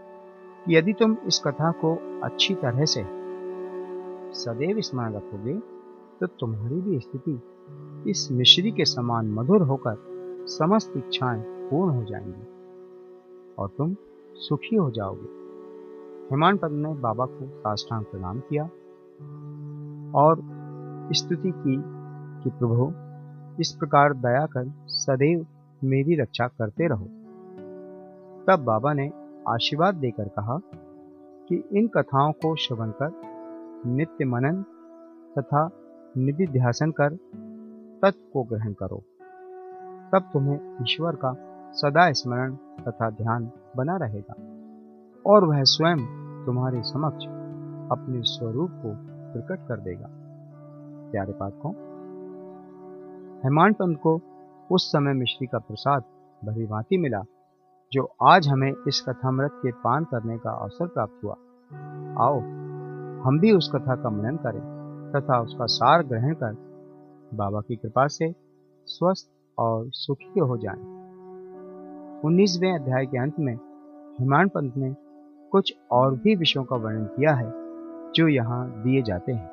कि 0.66 0.76
यदि 0.76 0.92
तुम 0.92 1.16
इस 1.26 1.42
कथा 1.46 1.70
को 1.70 2.20
अच्छी 2.24 2.54
तरह 2.54 2.84
से 2.84 3.04
सदैव 4.34 4.80
स्मरण 4.80 5.14
रखोगे 5.14 5.54
तो 6.20 6.26
तुम्हारी 6.26 6.80
भी 6.80 6.98
स्थिति 7.00 7.40
इस 8.10 8.28
मिश्री 8.32 8.70
के 8.70 8.84
समान 8.84 9.30
मधुर 9.30 9.62
होकर 9.62 10.13
समस्त 10.46 10.92
इच्छाएँ 10.96 11.42
पूर्ण 11.46 11.94
हो 11.94 12.04
जाएँगी 12.04 12.46
और 13.58 13.68
तुम 13.78 13.96
सुखी 14.34 14.76
हो 14.76 14.90
जाओगे। 14.90 15.44
हेमान 16.30 16.56
पद 16.56 16.70
ने 16.70 16.94
बाबा 16.94 17.26
को 17.26 17.60
साष्टांग 17.60 18.04
प्रणाम 18.04 18.40
किया 18.40 18.64
और 20.20 20.36
स्तुति 21.12 21.50
की 21.50 21.82
कि 22.44 22.50
प्रभु, 22.50 22.92
इस 23.60 23.72
प्रकार 23.72 24.14
दया 24.14 24.46
कर 24.46 24.72
सदैव 24.86 25.46
मेरी 25.84 26.16
रक्षा 26.16 26.46
करते 26.46 26.88
रहो। 26.88 27.04
तब 28.48 28.64
बाबा 28.64 28.92
ने 28.92 29.12
आशीर्वाद 29.48 29.94
देकर 29.94 30.28
कहा 30.28 30.58
कि 31.48 31.64
इन 31.72 31.88
कथाओं 31.88 32.32
को 32.32 32.56
श्रवण 32.56 32.90
कर, 32.90 33.12
नित्य 33.86 34.24
मनन 34.24 34.62
तथा 35.38 35.70
निधि 36.16 36.46
ध्यासन 36.46 36.90
कर 36.90 37.10
तत्व 38.02 38.20
को 38.32 38.42
ग्रहण 38.42 38.72
करो। 38.72 39.02
तब 40.14 40.30
तुम्हें 40.32 40.76
ईश्वर 40.82 41.16
का 41.16 41.32
सदा 41.72 42.12
स्मरण 42.12 42.54
तथा 42.56 43.10
ध्यान 43.10 43.50
बना 43.76 43.96
रहेगा। 43.96 44.34
और 45.26 45.44
वह 45.44 45.62
स्वयं 45.62 45.98
तुम्हारे 46.46 46.82
समक्ष 46.82 47.24
अपने 47.92 48.22
स्वरूप 48.22 48.70
को 48.70 48.94
प्रकट 49.32 49.68
कर 49.68 49.80
देगा। 49.80 50.06
प्यारे 51.12 51.32
पाठकों 51.32 51.72
पंत 53.72 53.98
को 54.02 54.20
उस 54.70 54.92
समय 54.92 55.12
मिश्री 55.12 55.46
का 55.46 55.58
प्रसाद 55.58 56.02
भरी 56.44 56.66
भांति 56.66 56.98
मिला, 56.98 57.22
जो 57.92 58.08
आज 58.22 58.48
हमें 58.48 58.72
इस 58.88 59.04
कथामृत 59.08 59.50
के 59.54 59.72
पान 59.72 60.04
करने 60.04 60.38
का 60.38 60.50
अवसर 60.50 60.86
प्राप्त 60.86 61.24
हुआ। 61.24 61.34
आओ, 62.24 62.40
हम 63.20 63.38
भी 63.40 63.52
उस 63.52 63.72
कथा 63.74 63.96
का 63.96 64.10
मनन 64.10 64.36
करें 64.36 64.60
तथा 65.16 65.40
उसका 65.40 65.66
सार 65.66 66.02
ग्रहण 66.02 66.34
कर 66.34 66.56
बाबा 67.34 67.60
की 67.60 67.76
कृपा 67.76 68.06
से 68.06 68.34
स्वस्थ 68.86 69.33
और 69.58 69.88
सुखी 69.94 70.40
हो 70.40 70.56
जाएँ। 70.56 70.82
उन्नीसवें 72.24 72.72
अध्याय 72.72 73.06
के 73.06 73.18
अंत 73.18 73.38
में 73.38 73.54
हिमान 74.20 74.48
पंत 74.48 74.76
ने 74.76 74.94
कुछ 75.52 75.74
और 75.90 76.14
भी 76.14 76.34
विषयों 76.36 76.64
का 76.64 76.76
वर्णन 76.76 77.04
किया 77.06 77.34
है, 77.34 77.50
जो 78.14 78.28
यहाँ 78.28 78.82
दिए 78.82 79.02
जाते 79.02 79.32
हैं 79.32 79.52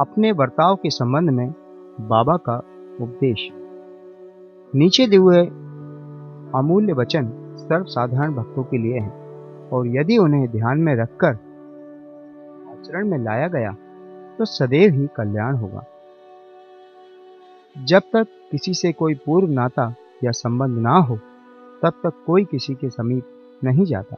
अपने 0.00 0.32
बर्ताव 0.32 0.76
के 0.76 0.90
संबंध 0.90 1.30
में 1.30 1.48
बाबा 2.00 2.36
का 2.36 2.56
उपदेश 3.00 3.48
नीचे 4.72 5.06
दिए 5.06 5.18
हुए 5.18 5.40
अमूल्य 6.54 6.92
वचन 6.92 7.30
सर्वसाधारण 7.58 8.34
भक्तों 8.34 8.64
के 8.64 8.78
लिए 8.78 8.98
हैं, 8.98 9.68
और 9.70 9.86
यदि 9.88 10.16
उन्हें 10.18 10.46
ध्यान 10.48 10.78
में 10.78 10.94
रखकर 10.96 11.34
आचरण 12.82 13.08
में 13.08 13.18
लाया 13.18 13.48
गया 13.48 13.72
तो 14.38 14.44
सदैव 14.44 14.92
ही 14.92 15.06
कल्याण 15.16 15.56
होगा। 15.56 15.84
जब 17.76 18.02
तक 18.12 18.26
किसी 18.50 18.74
से 18.74 18.92
कोई 18.92 19.14
पूर्व 19.26 19.50
नाता 19.50 19.94
या 20.24 20.30
संबंध 20.30 20.78
ना 20.78 20.94
हो, 20.98 21.16
तब 21.82 21.92
तक 22.04 22.12
कोई 22.26 22.44
किसी 22.44 22.74
के 22.74 22.90
समीप 22.90 23.60
नहीं 23.64 23.84
जाता। 23.84 24.16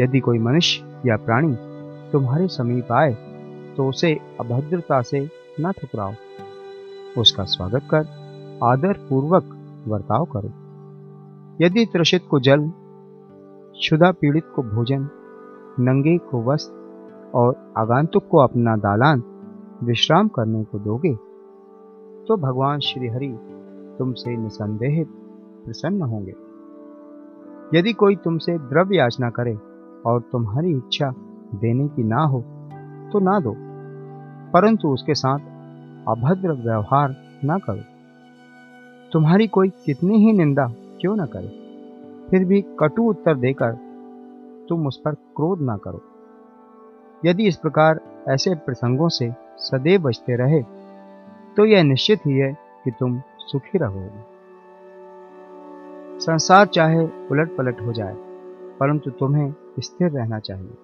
यदि 0.00 0.20
कोई 0.20 0.38
मनुष्य 0.38 0.84
या 1.06 1.16
प्राणी 1.16 1.54
तुम्हारे 2.12 2.48
समीप 2.48 2.92
आए 2.92 3.12
तो 3.76 3.88
उसे 3.88 4.12
अभद्रता 4.40 5.00
से 5.02 5.20
न 5.60 5.72
ठुकराओ। 5.72 6.12
उसका 7.18 7.44
स्वागत 7.44 7.82
कर 7.94 8.58
आदर 8.64 8.92
पूर्वक 9.08 9.56
वर्ताव 9.88 10.24
करो। 10.24 10.50
यदि 11.64 11.86
त्रषित 11.86 12.26
को 12.30 12.40
जल 12.40 12.68
क्षुदा 13.78 14.10
पीड़ित 14.12 14.44
को 14.56 14.62
भोजन, 14.64 15.08
नंगे 15.80 16.18
को 16.18 16.42
वस्त्र 16.42 16.79
और 17.34 17.54
आगंतुक 17.78 18.26
को 18.28 18.38
अपना 18.38 18.76
दालान 18.78 19.22
विश्राम 19.82 20.28
करने 20.28 20.62
को 20.64 20.78
दोगे। 20.80 21.14
तो 22.26 22.36
भगवान 22.38 22.80
श्री 22.80 23.08
हरि 23.08 23.28
तुमसे 23.98 24.36
निसंदेह 24.36 25.04
प्रसन्न 25.64 26.02
होंगे। 26.02 26.34
यदि 27.72 27.92
कोई 27.92 28.16
तुमसे 28.16 28.56
द्रव्य 28.60 28.96
याचना 28.96 29.30
करे 29.30 29.54
और 30.06 30.20
तुम्हारी 30.32 30.70
इच्छा 30.72 31.10
देने 31.54 31.86
की 31.88 32.02
ना 32.04 32.22
हो 32.24 32.40
तो 33.12 33.18
ना 33.20 33.38
दो, 33.40 33.54
परंतु 34.52 34.88
उसके 34.88 35.14
साथ 35.14 35.38
अभद्र 36.08 36.52
व्यवहार 36.62 37.14
ना 37.44 37.58
करो। 37.60 37.82
तुम्हारी 39.12 39.46
कोई 39.48 39.68
कितनी 39.86 40.18
ही 40.18 40.32
निंदा 40.32 40.66
क्यों 41.00 41.14
ना 41.16 41.26
करे, 41.26 41.48
फिर 42.30 42.44
भी 42.44 42.60
कटु 42.80 43.08
उत्तर 43.10 43.34
देकर 43.36 43.72
तुम 44.68 44.86
उस 44.86 45.00
पर 45.04 45.14
क्रोध 45.36 45.60
ना 45.62 45.76
करो। 45.76 46.02
यदि 47.22 47.46
इस 47.48 47.56
प्रकार 47.56 48.00
ऐसे 48.28 48.54
प्रसंगों 48.56 49.08
से 49.08 49.30
सदैव 49.58 50.02
बचते 50.02 50.36
रहे 50.36 50.62
तो 51.56 51.64
यह 51.64 51.82
निश्चित 51.82 52.26
ही 52.26 52.32
है 52.32 52.52
कि 52.84 52.90
तुम 52.90 53.20
सुखी 53.40 53.78
रहोगे। 53.78 54.28
संसार 56.20 56.66
चाहे 56.66 57.02
उलट 57.30 57.56
पलट 57.56 57.80
हो 57.80 57.92
जाए, 57.92 58.14
परंतु 58.80 59.10
तुम्हें 59.10 59.54
स्थिर 59.80 60.10
रहना 60.10 60.38
चाहिए। 60.38 60.76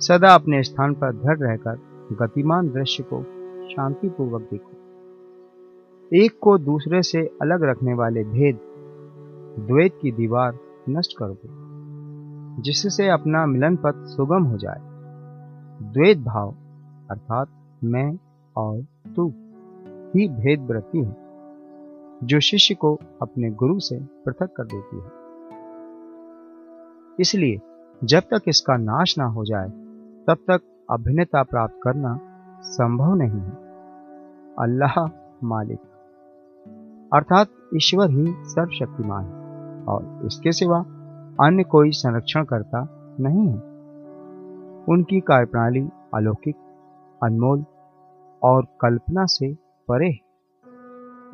सदा 0.00 0.34
अपने 0.34 0.62
स्थान 0.62 0.94
पर 0.94 1.12
दृढ़ 1.12 1.38
रहकर 1.38 1.80
गतिमान 2.20 2.68
दृश्य 2.68 3.04
को 3.12 3.22
शांतिपूर्वक 3.68 4.42
देखो। 4.42 6.16
एक 6.16 6.38
को 6.40 6.56
दूसरे 6.58 7.02
से 7.02 7.20
अलग 7.42 7.62
रखने 7.62 7.94
वाले 7.94 8.24
भेद, 8.24 8.58
द्वैत 9.58 9.98
की 10.02 10.12
दीवार 10.12 10.58
नष्ट 10.88 11.16
कर। 11.18 11.28
दो 11.28 12.62
जिससे 12.62 13.08
अपना 13.08 13.46
मिलन 13.46 13.76
पथ 13.76 14.04
सुगम 14.06 14.44
हो 14.44 14.56
जाए 14.58 14.91
द्वैत 15.82 16.18
भाव 16.18 16.54
अर्थात 17.10 17.48
मैं 17.84 18.18
और 18.56 18.86
तू 19.16 19.28
ही 20.14 20.28
भेद 20.28 20.60
वृत्ति 20.60 20.98
है, 20.98 21.16
जो 22.24 22.40
शिष्य 22.40 22.74
को 22.74 22.94
अपने 23.22 23.50
गुरु 23.50 23.78
से 23.78 23.98
पृथक 24.26 24.52
कर 24.56 24.64
देती 24.64 24.96
है। 24.96 25.10
इसलिए 27.20 27.60
जब 28.04 28.20
तक 28.20 28.42
इसका 28.48 28.76
नाश 28.76 29.18
ना 29.18 29.24
हो 29.24 29.44
जाए, 29.44 29.68
तब 30.26 30.44
तक 30.50 30.60
अभिन्नता 30.90 31.42
प्राप्त 31.42 31.80
करना 31.82 32.18
संभव 32.62 33.14
नहीं 33.14 33.40
है। 33.40 33.56
अल्लाह 34.58 35.04
मालिक, 35.44 35.78
अर्थात 37.14 37.48
ईश्वर 37.76 38.10
ही 38.10 38.26
सर्वशक्तिमान 38.28 39.24
है 39.24 39.84
और 39.84 40.26
इसके 40.26 40.52
सिवा 40.52 40.78
अन्य 41.46 41.62
कोई 41.62 41.90
संरक्षण 41.90 42.44
करता 42.44 42.86
नहीं 43.20 43.48
है। 43.48 43.71
उनकी 44.88 45.20
कार्यप्रणाली 45.20 45.88
अलौकिक, 46.14 46.56
अनमोल 47.22 47.64
और 48.42 48.66
कल्पना 48.80 49.24
से 49.24 49.54
परे 49.88 50.08
है। 50.08 50.20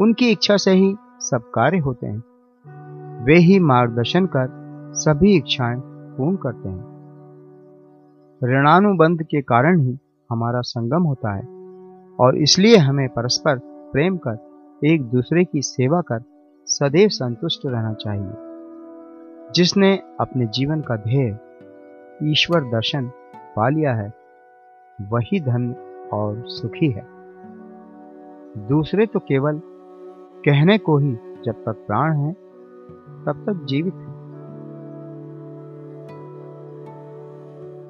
उनकी 0.01 0.31
इच्छा 0.31 0.57
से 0.57 0.71
ही 0.71 0.97
सब 1.21 1.51
कार्य 1.55 1.79
होते 1.79 2.07
हैं। 2.07 2.25
वे 3.25 3.35
ही 3.35 3.59
मार्गदर्शन 3.59 4.27
कर 4.27 4.49
सभी 4.95 5.37
इच्छाएँ 5.37 5.81
पूर्ण 5.87 6.37
करते 6.37 6.69
हैं। 6.69 6.99
ऋणानुबंध 8.45 9.23
के 9.23 9.43
कारण 9.43 9.81
ही 9.81 9.99
हमारा 10.31 10.61
संगम 10.61 11.03
होता 11.03 11.35
है 11.35 11.43
और 12.21 12.37
इसलिए 12.37 12.77
हमें 12.77 13.09
परस्पर 13.09 13.59
प्रेम 13.65 14.17
कर 14.17 14.39
एक 14.85 15.03
दूसरे 15.03 15.45
की 15.45 15.63
सेवा 15.63 16.01
कर 16.01 16.23
सदैव 16.67 17.09
संतुष्ट 17.09 17.61
रहना 17.67 17.95
चाहिए। 17.95 18.33
जिसने 19.55 20.03
अपने 20.21 20.47
जीवन 20.47 20.81
का 20.81 20.97
ध्येय, 20.97 21.39
ईश्वर 22.23 22.61
दर्शन 22.61 23.11
पा 23.59 23.69
लिया 23.69 23.95
है, 23.95 24.13
वही 25.01 25.41
धन 25.41 25.75
और 26.13 26.43
सुखी 26.47 26.91
है। 26.91 27.07
दूसरे 28.69 29.07
तो 29.07 29.19
केवल 29.19 29.61
कहने 30.45 30.79
को 30.79 30.99
ही 30.99 31.13
जब 31.45 31.53
तक 31.53 31.85
प्राण 31.87 32.13
है, 32.13 32.33
तब 33.27 33.45
तक 33.47 33.65
जीवित 33.65 33.95
है। 33.95 34.09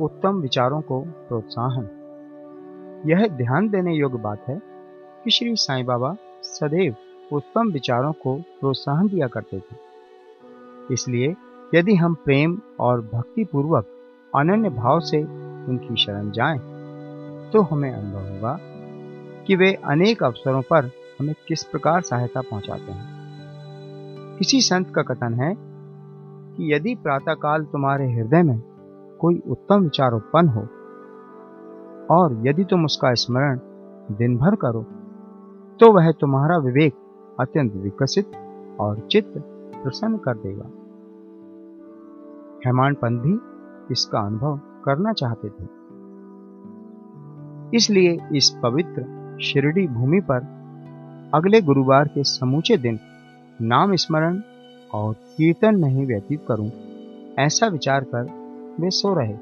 उत्तम 0.00 0.40
विचारों 0.40 0.80
को 0.80 1.00
प्रोत्साहन। 1.00 1.88
यह 3.06 3.26
ध्यान 3.26 3.68
देने 3.68 3.94
योग्य 3.94 4.18
बात 4.18 4.38
है 4.48 4.62
कि 5.24 5.30
श्री 5.30 5.56
साईं 5.56 5.86
बाबा 5.86 6.16
सदैव 6.42 6.96
उत्तम 7.32 7.70
विचारों 7.70 8.12
को 8.12 8.36
प्रोत्साहन 8.36 9.08
दिया 9.08 9.26
करते 9.26 9.58
थे। 9.58 9.76
इसलिए 10.92 11.36
यदि 11.74 11.94
हम 11.94 12.14
प्रेम 12.14 12.60
और 12.80 13.00
भक्ति 13.14 13.44
पूर्वक 13.44 13.86
अनन्य 14.36 14.70
भाव 14.70 15.00
से 15.00 15.47
उनकी 15.68 15.96
शरण 15.96 16.30
जाएँ, 16.30 16.58
तो 17.52 17.62
हमें 17.62 17.90
अनुभव 17.92 18.28
होगा 18.28 18.56
कि 19.46 19.56
वे 19.56 19.72
अनेक 19.84 20.22
अवसरों 20.22 20.62
पर 20.62 20.90
हमें 21.20 21.34
किस 21.48 21.62
प्रकार 21.64 22.00
सहायता 22.00 22.40
पहुंचाते 22.40 22.92
हैं। 22.92 24.36
किसी 24.38 24.60
संत 24.60 24.92
का 24.94 25.02
कथन 25.02 25.34
है 25.34 25.54
कि 25.56 26.72
यदि 26.74 26.94
प्रातःकाल 26.94 27.64
तुम्हारे 27.64 28.12
हृदय 28.12 28.42
में 28.42 28.60
कोई 29.20 29.42
उत्तम 29.48 29.82
विचार 29.82 30.12
उत्पन्न 30.12 30.48
हो 30.48 30.60
और 32.10 32.40
यदि 32.46 32.64
तुम 32.64 32.84
उसका 32.84 33.12
स्मरण 33.14 33.58
दिन 34.10 34.36
भर 34.36 34.54
करो 34.54 34.82
तो 35.80 35.92
वह 35.92 36.10
तुम्हारा 36.12 36.56
विवेक 36.58 36.94
अत्यंत 37.40 37.74
विकसित 37.74 38.30
और 38.80 39.00
चित्त 39.10 39.32
प्रसन्न 39.82 40.16
कर 40.18 40.34
देगा। 40.36 40.68
हेमान 42.66 42.94
पंत 42.94 43.20
भी 43.22 43.38
इसका 43.92 44.20
अनुभव 44.20 44.60
करना 44.88 45.12
चाहते 45.14 45.48
थे। 45.48 45.66
इसलिए 47.76 48.18
इस 48.36 48.50
पवित्र 48.62 49.38
शिरडी 49.42 49.86
भूमि 49.88 50.20
पर 50.20 50.40
अगले 51.34 51.60
गुरुवार 51.60 52.08
के 52.08 52.22
समूचे 52.24 52.76
दिन 52.76 52.98
नाम 53.60 53.94
स्मरण 53.96 54.40
और 54.90 55.14
कीर्तन 55.36 55.76
नहीं 55.76 56.06
व्यतीत 56.06 56.44
करूँ, 56.48 56.70
ऐसा 57.38 57.66
विचार 57.66 58.04
कर 58.04 58.30
वे 58.80 58.90
सो 58.90 59.14
रहे। 59.14 59.36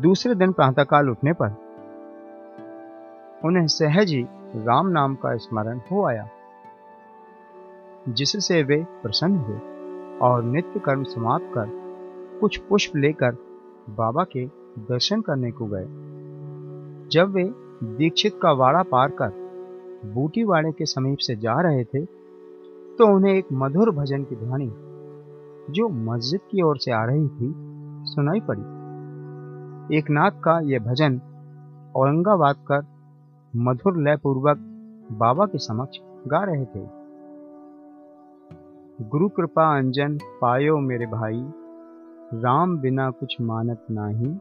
दूसरे 0.00 0.34
दिन 0.34 0.52
प्रातःकाल 0.52 1.10
उठने 1.10 1.32
पर 1.32 1.50
उन्हें 3.44 3.66
सहज 3.66 4.12
ही 4.12 4.22
राम 4.58 4.88
नाम 4.88 5.14
का 5.14 5.36
स्मरण 5.38 5.80
हो 5.90 6.06
आया, 6.06 6.26
जिससे 8.08 8.62
वे 8.62 8.82
प्रसन्न 9.02 9.36
हुए 9.38 9.58
और 10.22 10.42
नित्य 10.44 10.80
कर्म 10.80 11.02
समाप्त 11.04 11.50
कर 11.54 11.81
कुछ 12.42 12.56
पुष्प 12.58 12.96
लेकर 12.96 13.36
बाबा 13.90 14.24
के 14.26 14.44
दर्शन 14.84 15.20
करने 15.20 15.50
को 15.50 15.66
गए। 15.66 15.84
जब 17.12 17.32
वे 17.32 17.44
दीक्षित 17.96 18.38
का 18.42 18.52
वाड़ा 18.52 18.82
पार 18.82 19.10
कर 19.20 19.30
बूटी 20.14 20.44
वाड़े 20.44 20.72
के 20.72 20.86
समीप 20.86 21.18
से 21.18 21.36
जा 21.36 21.60
रहे 21.60 21.84
थे 21.84 22.04
तो 22.98 23.06
उन्हें 23.06 23.32
एक 23.34 23.52
मधुर 23.52 23.90
भजन 23.90 24.24
की 24.24 24.36
ध्वनि, 24.36 24.66
जो 25.70 25.88
मस्जिद 26.06 26.40
की 26.50 26.62
ओर 26.62 26.78
से 26.78 26.92
आ 26.92 27.04
रही 27.04 27.28
थी, 27.28 27.52
सुनाई 28.06 28.40
पड़ी। 28.40 29.96
एक 29.98 30.10
नाथ 30.10 30.42
का 30.44 30.58
यह 30.64 30.78
भजन 30.80 31.20
औरंगाबाद 31.96 32.56
कर 32.70 32.86
मधुर 33.54 33.96
लय 33.98 34.16
पूर्वक 34.16 34.58
बाबा 35.12 35.46
के 35.46 35.58
समक्ष 35.60 35.98
गा 36.28 36.44
रहे 36.44 36.64
थे। 36.64 36.86
गुरु 39.08 39.28
कृपा 39.28 39.64
अंजन 39.78 40.18
पायो 40.40 40.78
मेरे 40.80 41.06
भाई 41.08 41.44
राम 42.34 42.78
बिना 42.78 43.10
कुछ 43.10 43.40
मानत 43.40 43.86
नाही। 43.90 44.34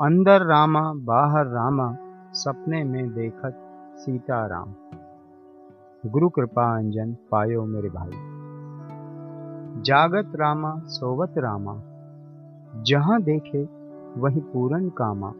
अंदर 0.00 0.46
रामा, 0.46 0.92
बाहर 0.94 1.46
रामा, 1.46 1.96
सपने 2.32 2.84
में 2.84 3.14
देखत 3.14 3.54
सीता 3.96 4.46
राम 4.46 4.74
गुरु 6.06 6.28
कृपा 6.28 6.78
अंजन 6.78 7.16
पायो 7.30 7.64
मेरे 7.64 7.88
भाई। 7.88 8.10
जागत 9.82 10.32
रामा, 10.36 10.78
सोवत 10.78 11.34
रामा, 11.38 11.82
जहाँ 12.82 13.22
देखे 13.22 13.68
वही 14.20 14.40
पूरन 14.40 14.88
कामा। 14.88 15.32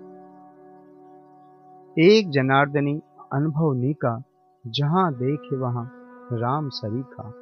एक 1.99 2.31
जनार्दनी 2.31 3.03
अनुभव 3.33 3.73
नीका, 3.73 4.23
जहाँ 4.67 5.15
देखे 5.15 5.57
वहाँ 5.57 5.93
राम 6.33 6.69
सरीखा। 6.69 7.33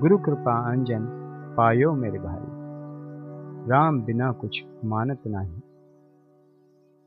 गुरु 0.00 0.18
कृपा 0.18 0.72
अंजन 0.72 1.27
पायो 1.58 1.92
मेरे 1.92 2.18
भाई। 2.18 2.42
राम 3.70 4.02
बिना 4.02 4.32
कुछ 4.32 4.64
मानत 4.84 5.18
नहीं। 5.26 5.60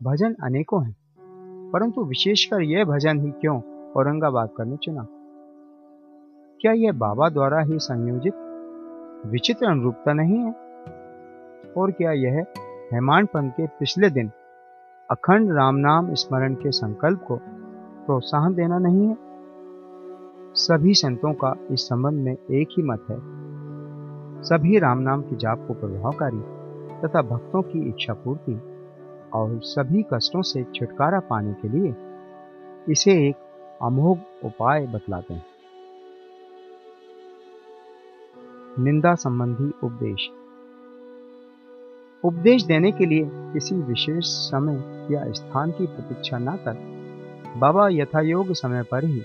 भजन 0.03 0.35
अनेकों 0.43 0.85
हैं, 0.85 0.95
परंतु 1.73 2.03
विशेषकर 2.03 2.61
यह 2.61 2.85
भजन 2.85 3.19
ही 3.19 3.31
क्यों 3.31 3.61
औरंगाबाद 3.91 4.49
करने 4.57 4.77
चुना 4.77 5.07
क्या 6.61 6.71
यह 6.71 6.91
बाबा 6.91 7.29
द्वारा 7.29 7.59
ही 7.59 7.79
संयोजित, 7.79 8.33
विचित्र 9.25 9.65
अनुरूपता 9.65 10.13
नहीं 10.13 10.37
है? 10.37 10.51
और 11.77 11.91
क्या 11.91 12.11
यह 12.11 12.45
हेमान 12.93 13.25
पंत 13.25 13.53
के 13.57 13.67
पिछले 13.67 14.09
दिन 14.09 14.31
अखंड 15.11 15.51
राम 15.51 15.75
नाम 15.75 16.13
स्मरण 16.13 16.53
के 16.53 16.71
संकल्प 16.71 17.23
को 17.27 17.35
प्रोत्साहन 18.05 18.53
देना 18.53 18.77
नहीं 18.77 19.07
है? 19.07 19.17
सभी 20.53 20.93
संतों 20.93 21.33
का 21.33 21.55
इस 21.71 21.81
संबंध 21.81 22.13
में 22.13 22.33
एक 22.33 22.67
ही 22.71 22.83
मत 22.83 23.05
है 23.11 23.40
सभी 24.43 24.79
राम 24.79 24.99
नाम 24.99 25.21
की 25.21 25.35
जाप 25.35 25.65
को 25.67 25.73
प्रभावकारी 25.73 26.39
तथा 27.01 27.21
भक्तों 27.21 27.61
की 27.61 27.89
इच्छा 27.89 28.13
पूर्ति 28.13 28.53
और 29.33 29.59
सभी 29.61 30.05
कष्टों 30.13 30.41
से 30.41 30.63
छुटकारा 30.63 31.19
पाने 31.19 31.53
के 31.53 31.69
लिए 31.69 31.95
इसे 32.89 33.11
एक 33.29 33.35
अमोघ 33.81 34.17
उपाय 34.45 34.87
बतलाते 34.87 35.33
हैं। 35.33 35.45
निंदा 38.79 39.15
संबंधी 39.15 39.71
उपदेश। 39.83 40.29
उपदेश 42.23 42.63
देने 42.63 42.91
के 42.91 43.05
लिए 43.05 43.29
किसी 43.33 43.75
विशेष 43.75 44.25
समय 44.25 45.07
या 45.11 45.31
स्थान 45.31 45.71
की 45.71 45.85
प्रतीक्षा 45.85 46.37
न 46.37 46.55
कर 46.55 46.77
बाबा 47.57 47.89
यथायोग 47.89 48.53
समय 48.53 48.83
पर 48.83 49.05
ही 49.05 49.21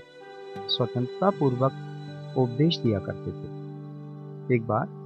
स्वतंत्रता 0.67 1.29
पूर्वक 1.29 1.71
उपदेश 2.37 2.77
दिया 2.77 2.99
करते 2.99 3.31
थे। 3.31 3.57
एक 4.55 4.67
बार 4.67 4.96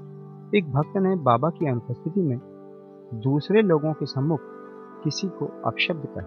एक 0.55 0.71
भक्त 0.71 0.97
ने 0.97 1.15
बाबा 1.15 1.49
की 1.49 1.69
अनुपस्थिति 1.69 2.21
में 2.21 2.37
दूसरे 3.13 3.61
लोगों 3.61 3.93
के 3.93 4.05
सम्मुख 4.05 4.39
किसी 5.03 5.27
को 5.27 5.45
अपशब्द 5.65 6.07
कहे। 6.17 6.25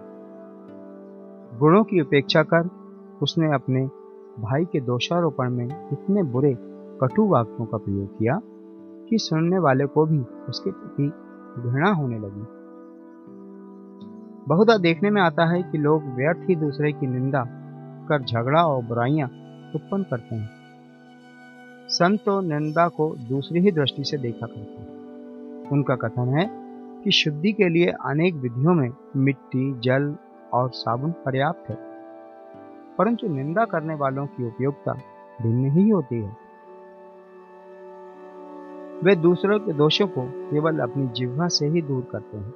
गुणों 1.59 1.83
की 1.83 2.01
उपेक्षा 2.01 2.43
कर 2.43 2.69
उसने 3.21 3.53
अपने 3.53 3.85
भाई 4.39 4.65
के 4.65 4.81
दोषारोपण 4.81 5.49
में 5.49 5.65
इतने 5.65 6.23
बुरे, 6.23 6.57
कटु 7.01 7.27
वाक्यों 7.27 7.65
का 7.65 7.77
प्रयोग 7.77 8.17
किया 8.19 8.39
कि 9.09 9.17
सुनने 9.17 9.59
वाले 9.59 9.85
को 9.85 10.05
भी 10.05 10.19
उसके 10.49 10.71
प्रति 10.71 11.07
घृणा 11.61 11.91
होने 11.91 12.19
लगी। 12.19 12.47
बहुधा 14.47 14.77
देखने 14.77 15.09
में 15.09 15.21
आता 15.21 15.45
है 15.45 15.63
कि 15.63 15.77
लोग 15.77 16.03
व्यर्थ 16.03 16.49
ही 16.49 16.55
दूसरे 16.55 16.91
की 16.91 17.07
निंदा 17.07 17.45
कर 18.09 18.23
झगड़ा 18.23 18.61
और 18.61 18.83
बुराइयाँ 18.83 19.27
उत्पन्न 19.75 20.03
करते 20.03 20.35
हैं। 20.35 20.54
संत 21.89 22.19
तो 22.25 22.41
निंदा 22.41 22.87
को 22.87 23.15
दूसरी 23.29 23.59
ही 23.59 23.71
दृष्टि 23.71 24.03
से 24.03 24.17
देखा 24.17 24.47
करते 24.47 24.59
हैं। 24.59 25.69
उनका 25.69 25.95
कथन 25.95 26.27
है 26.27 26.49
कि 27.03 27.11
शुद्धि 27.11 27.51
के 27.51 27.69
लिए 27.69 27.85
अनेक 27.85 28.33
विधियों 28.33 28.73
में 28.73 28.89
मिट्टी, 29.17 29.79
जल 29.79 30.15
और 30.53 30.69
साबुन 30.69 31.11
पर्याप्त 31.11 31.69
है। 31.69 31.77
परंतु 32.97 33.27
निंदा 33.27 33.65
करने 33.65 33.95
वालों 33.95 34.25
की 34.25 34.47
उपयोगिता 34.47 34.93
भिन्न 35.41 35.71
ही 35.71 35.89
होती 35.89 36.15
है। 36.15 36.37
वे 39.03 39.15
दूसरों 39.15 39.59
के 39.59 39.73
दोषों 39.73 40.07
को 40.07 40.21
केवल 40.21 40.79
अपनी 40.79 41.07
जिह्वा 41.07 41.47
से 41.47 41.67
ही 41.67 41.81
दूर 41.81 42.07
करते 42.11 42.37
हैं 42.37 42.53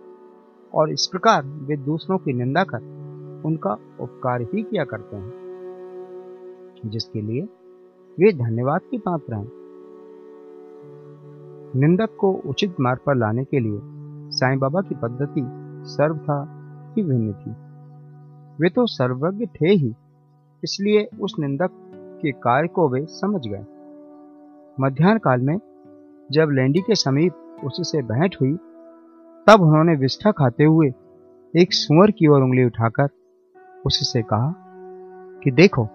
और 0.74 0.92
इस 0.92 1.08
प्रकार 1.08 1.44
वे 1.46 1.78
दूसरों 1.78 2.18
की 2.18 2.34
निंदा 2.34 2.64
कर 2.64 2.80
उनका 3.46 3.74
उपकार 4.00 4.42
ही 4.42 4.64
किया 4.64 4.84
करते 4.84 5.16
हैं, 5.16 5.32
जिसके 6.86 7.22
लिए 7.22 7.48
वे 8.18 8.32
धन्यवाद 8.34 8.82
की 8.92 8.98
पात्र 8.98 9.34
हैं। 9.34 9.52
निंदक 11.76 12.16
को 12.20 12.32
उचित 12.46 12.80
मार्ग 12.80 13.00
पर 13.06 13.16
लाने 13.16 13.44
के 13.44 13.60
लिए 13.60 13.80
साईं 14.32 14.60
बाबा 14.60 14.82
की 14.82 14.96
पद्धति 14.96 15.42
सर्वथा 15.90 16.38
ही 16.98 17.04
भिन्न 17.04 17.34
थी। 17.34 17.52
वे 18.62 18.70
तो 18.70 18.86
सर्वज्ञ 18.86 19.46
थे 19.46 19.70
ही, 19.70 19.94
इसलिए 20.64 21.10
उस 21.20 21.36
निंदक 21.40 21.70
के 22.22 22.32
कार्य 22.32 22.68
को 22.68 22.88
वे 22.90 23.06
समझ 23.06 23.42
गए। 23.48 23.66
मध्यान्ह 24.80 25.20
काल 25.20 25.42
में 25.42 25.58
जब 26.32 26.50
लैंडी 26.52 26.80
के 26.80 26.96
समीप 26.96 27.62
उससे 27.66 28.02
भेंट 28.02 28.36
हुई, 28.42 28.54
तब 29.48 29.62
उन्होंने 29.62 29.96
विष्ठा 29.96 30.32
खाते 30.32 30.64
हुए 30.64 30.94
एक 31.54 31.74
सुअर 31.74 32.12
की 32.12 32.28
ओर 32.28 32.42
उंगली 32.42 32.66
उठाकर 32.66 33.08
उससे 33.86 34.22
कहा 34.22 34.54
कि 35.44 35.52
देखो 35.52 35.88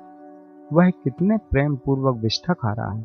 वह 0.75 0.91
कितने 0.91 1.37
प्रेम 1.51 1.75
पूर्वक 1.77 2.17
विष्ठा 2.17 2.53
खा 2.53 2.73
रहा 2.73 2.93
है। 2.93 3.03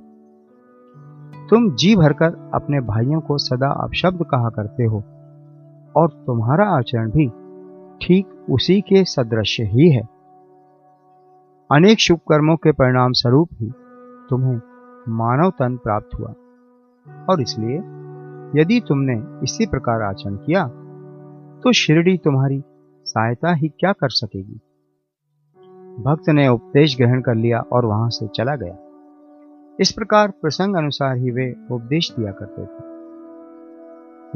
तुम 1.50 1.70
जी 1.74 1.96
भरकर 1.96 2.36
अपने 2.54 2.80
भाइयों 2.84 3.20
को 3.22 3.38
सदा 3.38 3.70
अपशब्द 3.84 4.24
कहा 4.32 4.50
करते 4.50 4.84
हो, 4.84 5.04
और 5.96 6.10
तुम्हारा 6.28 6.66
आचरण 6.70 7.10
भी 7.12 7.28
ठीक 8.02 8.46
उसी 8.50 8.80
के 8.84 9.04
सदृश 9.06 9.60
ही 9.64 9.90
है। 9.92 10.02
अनेक 11.70 12.00
शुभ 12.00 12.20
कर्मों 12.30 12.56
के 12.56 12.72
परिणाम 12.72 13.14
स्वरूप 13.14 13.50
ही 13.54 13.72
तुम्हें 14.30 14.60
मानव 15.14 15.52
तन 15.60 15.76
प्राप्त 15.78 16.20
हुआ, 16.20 16.34
और 17.26 17.42
इसलिए 17.42 17.78
यदि 18.54 18.80
तुमने 18.88 19.16
इसी 19.44 19.66
प्रकार 19.68 20.02
आचरण 20.04 20.36
किया 20.38 20.66
तो 21.64 21.72
शिरडी 21.74 22.18
तुम्हारी 22.18 22.62
सहायता 23.06 23.54
ही 23.54 23.68
क्या 23.70 23.92
कर 23.94 24.10
सकेगी? 24.12 24.60
भक्त 25.98 26.30
ने 26.30 26.48
उपदेश 26.48 26.96
ग्रहण 26.98 27.22
कर 27.22 27.36
लिया 27.36 27.60
और 27.72 27.86
वहाँ 27.86 28.10
से 28.10 28.28
चला 28.28 28.56
गया। 28.56 28.76
इस 29.80 29.92
प्रकार 29.92 30.32
प्रसंग 30.32 30.76
अनुसार 30.76 31.18
ही 31.18 31.32
वे 31.32 31.52
उपदेश 31.72 32.12
दिया 32.12 32.32
करते 32.32 32.62
थे। 32.62 32.88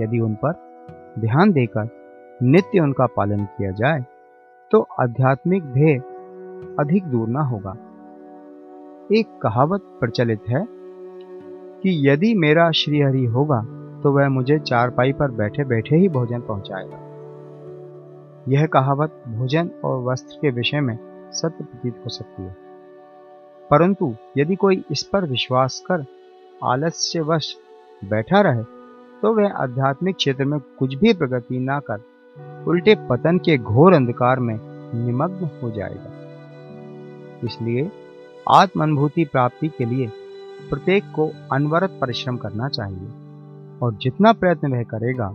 यदि 0.03 0.19
उन 0.19 0.33
पर 0.35 0.53
ध्यान 1.19 1.51
देकर 1.51 1.89
नित्य 2.43 2.79
उनका 2.79 3.05
पालन 3.05 3.45
किया 3.45 3.71
जाए 3.71 4.05
तो 4.71 4.81
आध्यात्मिक 5.01 5.63
ध्येय 5.63 5.97
अधिक 6.79 7.05
दूर 7.05 7.27
ना 7.27 7.41
होगा। 7.41 7.75
एक 9.11 9.27
कहावत 9.43 9.81
प्रचलित 9.99 10.41
है 10.49 10.65
कि 11.79 12.09
यदि 12.09 12.33
मेरा 12.35 12.69
श्रीहरि 12.71 13.25
होगा 13.25 13.61
तो 14.03 14.11
वह 14.11 14.29
मुझे 14.29 14.59
चारपाई 14.59 15.13
पर 15.13 15.31
बैठे 15.31 15.63
बैठे 15.65 15.95
ही 15.95 16.09
भोजन 16.09 16.41
पहुंचाएगा। 16.41 16.99
यह 18.47 18.65
कहावत 18.65 19.23
भोजन 19.27 19.69
और 19.85 20.03
वस्त्र 20.03 20.37
के 20.41 20.51
विषय 20.51 20.79
में 20.79 20.97
सत्य 21.33 21.63
प्रतीत 21.63 22.01
हो 22.05 22.09
सकती 22.09 22.43
है। 22.43 22.55
परंतु 23.71 24.13
यदि 24.37 24.55
कोई 24.55 24.83
इस 24.91 25.03
पर 25.03 25.25
विश्वास 25.25 25.83
कर 25.91 26.05
आलस्यवश 26.63 27.55
बैठा 28.03 28.41
रहे 28.41 28.63
तो 29.21 29.33
वह 29.33 29.53
आध्यात्मिक 29.53 30.15
क्षेत्र 30.15 30.45
में 30.45 30.59
कुछ 30.79 30.95
भी 30.95 31.13
प्रगति 31.13 31.59
ना 31.59 31.79
कर, 31.79 32.01
उल्टे 32.67 32.95
पतन 33.09 33.37
के 33.37 33.57
घोर 33.57 33.93
अंधकार 33.93 34.39
में 34.39 34.57
निमग्न 35.05 35.49
हो 35.63 35.69
जाएगा। 35.71 36.11
इसलिए 37.43 37.91
आत्मानुभूति 38.51 39.25
प्राप्ति 39.25 39.67
के 39.67 39.85
लिए 39.85 40.07
प्रत्येक 40.69 41.03
को 41.15 41.29
अनवरत 41.51 41.97
परिश्रम 42.01 42.37
करना 42.37 42.67
चाहिए, 42.69 43.07
और 43.81 43.93
जितना 43.93 44.33
प्रयत्न 44.33 44.71
वह 44.71 44.83
करेगा, 44.83 45.27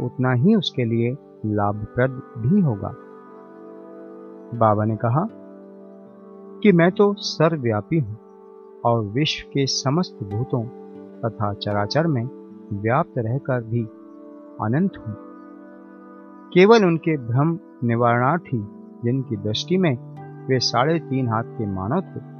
उतना 0.00 0.32
ही 0.32 0.54
उसके 0.54 0.84
लिए 0.84 1.10
लाभप्रद 1.46 2.22
भी 2.38 2.60
होगा। 2.60 2.94
बाबा 4.54 4.84
ने 4.84 4.96
कहा, 4.96 5.26
कि 6.62 6.72
मैं 6.72 6.90
तो 6.90 7.14
सर्वव्यापी 7.14 7.98
हूँ 7.98 8.18
और 8.84 9.04
विश्व 9.04 9.48
के 9.48 9.66
समस्त 9.66 10.18
भूतों 10.22 10.62
तथा 11.20 11.54
चराचर 11.54 12.06
में 12.06 12.24
व्याप्त 12.72 13.18
रहकर 13.18 13.62
भी 13.62 13.82
अनंत 14.62 14.92
हूँ। 14.98 15.16
केवल 16.52 16.84
उनके 16.84 17.16
भ्रम 17.16 17.58
निवारणार्थी, 17.84 18.58
जिनकी 19.04 19.36
दृष्टि 19.36 19.76
में 19.76 19.96
वे 20.46 20.58
साढ़े 20.58 20.98
तीन 20.98 21.28
हाथ 21.28 21.44
के 21.44 21.66
मानव 21.66 22.00
थे, 22.00 22.36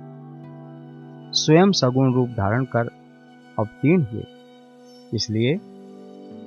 स्वयं 1.32 1.72
सगुण 1.72 2.14
रूप 2.14 2.28
धारण 2.28 2.64
कर 2.64 2.90
अवतीर्ण 3.58 4.02
हुए। 4.02 4.24
इसलिए 5.14 5.60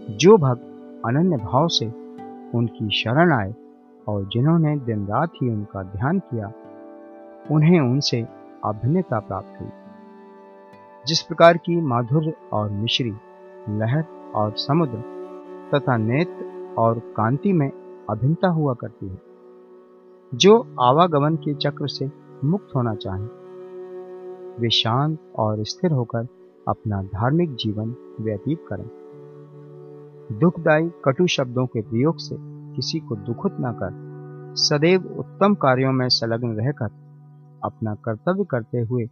जो 0.10 0.38
भक्त 0.38 0.62
अनन्य 1.06 1.38
भाव 1.38 1.68
से 1.68 1.86
उनकी 2.58 2.90
शरण 2.90 3.34
आए 3.34 3.54
और 4.10 4.26
जिन्होंने 4.26 4.78
दिन 4.78 5.08
रात 5.08 5.30
ही 5.30 5.50
उनका 5.50 5.84
ध्यान 5.84 6.20
किया, 6.20 6.54
उन्हें 7.52 7.80
उनसे 7.80 8.28
अभिन्नता 8.66 9.20
प्राप्त 9.20 9.62
हुई। 9.62 9.70
जिस 11.08 11.22
प्रकार 11.22 11.58
की 11.58 11.82
माधुर्य 11.82 12.34
और 12.54 12.70
मिश्री 12.70 13.14
लहर 13.70 14.06
और 14.36 14.52
समुद्र 14.52 15.04
तथा 15.74 15.98
नेत्र 15.98 16.76
और 16.78 17.00
कांति 17.00 17.54
में 17.54 17.72
अभिन्नता 18.10 18.48
हुआ 18.48 18.74
करती 18.74 19.08
है, 19.08 19.22
जो 20.34 20.68
आवागमन 20.82 21.36
के 21.36 21.54
चक्र 21.54 21.88
से 21.88 22.12
मुक्त 22.44 22.68
होना 22.76 22.96
चाहें, 22.96 23.28
वे 24.60 24.70
शांत 24.70 25.20
और 25.36 25.64
स्थिर 25.64 25.92
होकर 25.92 26.28
अपना 26.68 27.04
धार्मिक 27.04 27.56
जीवन 27.56 27.96
व्यतीत 28.22 28.66
करें। 28.68 28.90
दुखदायी 30.40 30.92
कटु 31.06 31.28
शब्दों 31.28 31.66
के 31.66 31.82
प्रयोग 31.82 32.16
से 32.18 32.59
किसी 32.76 33.00
को 33.00 33.16
दुखित 33.16 33.58
न 33.60 33.72
कर। 33.84 34.10
सदैव 34.56 35.16
उत्तम 35.20 35.54
कार्यों 35.54 35.92
में 35.92 36.10
संलग्न 36.10 36.48
रहकर 36.48 36.90
अपना 37.64 37.96
कर्तव्य 37.96 38.44
करते 38.44 38.80
हुए 38.80 39.04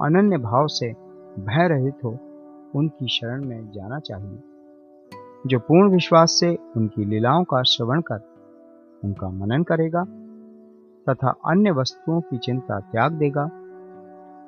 अनन्य 0.00 0.38
भाव 0.38 0.66
से 0.66 0.92
भय 1.38 1.68
रहित 1.68 1.94
हो 2.04 2.18
उनकी 2.74 3.08
शरण 3.08 3.44
में 3.44 3.70
जाना 3.70 3.98
चाहिए। 3.98 4.38
जो 5.46 5.58
पूर्ण 5.58 5.90
विश्वास 5.90 6.30
से 6.30 6.58
उनकी 6.76 7.04
लीलाओं 7.04 7.44
का 7.44 7.62
श्रवण 7.62 8.00
कर, 8.00 8.20
उनका 9.04 9.28
मनन 9.28 9.62
करेगा 9.62 10.04
तथा 11.08 11.34
अन्य 11.46 11.70
वस्तुओं 11.70 12.20
की 12.20 12.38
चिंता 12.38 12.80
त्याग 12.80 13.12
देगा, 13.12 13.50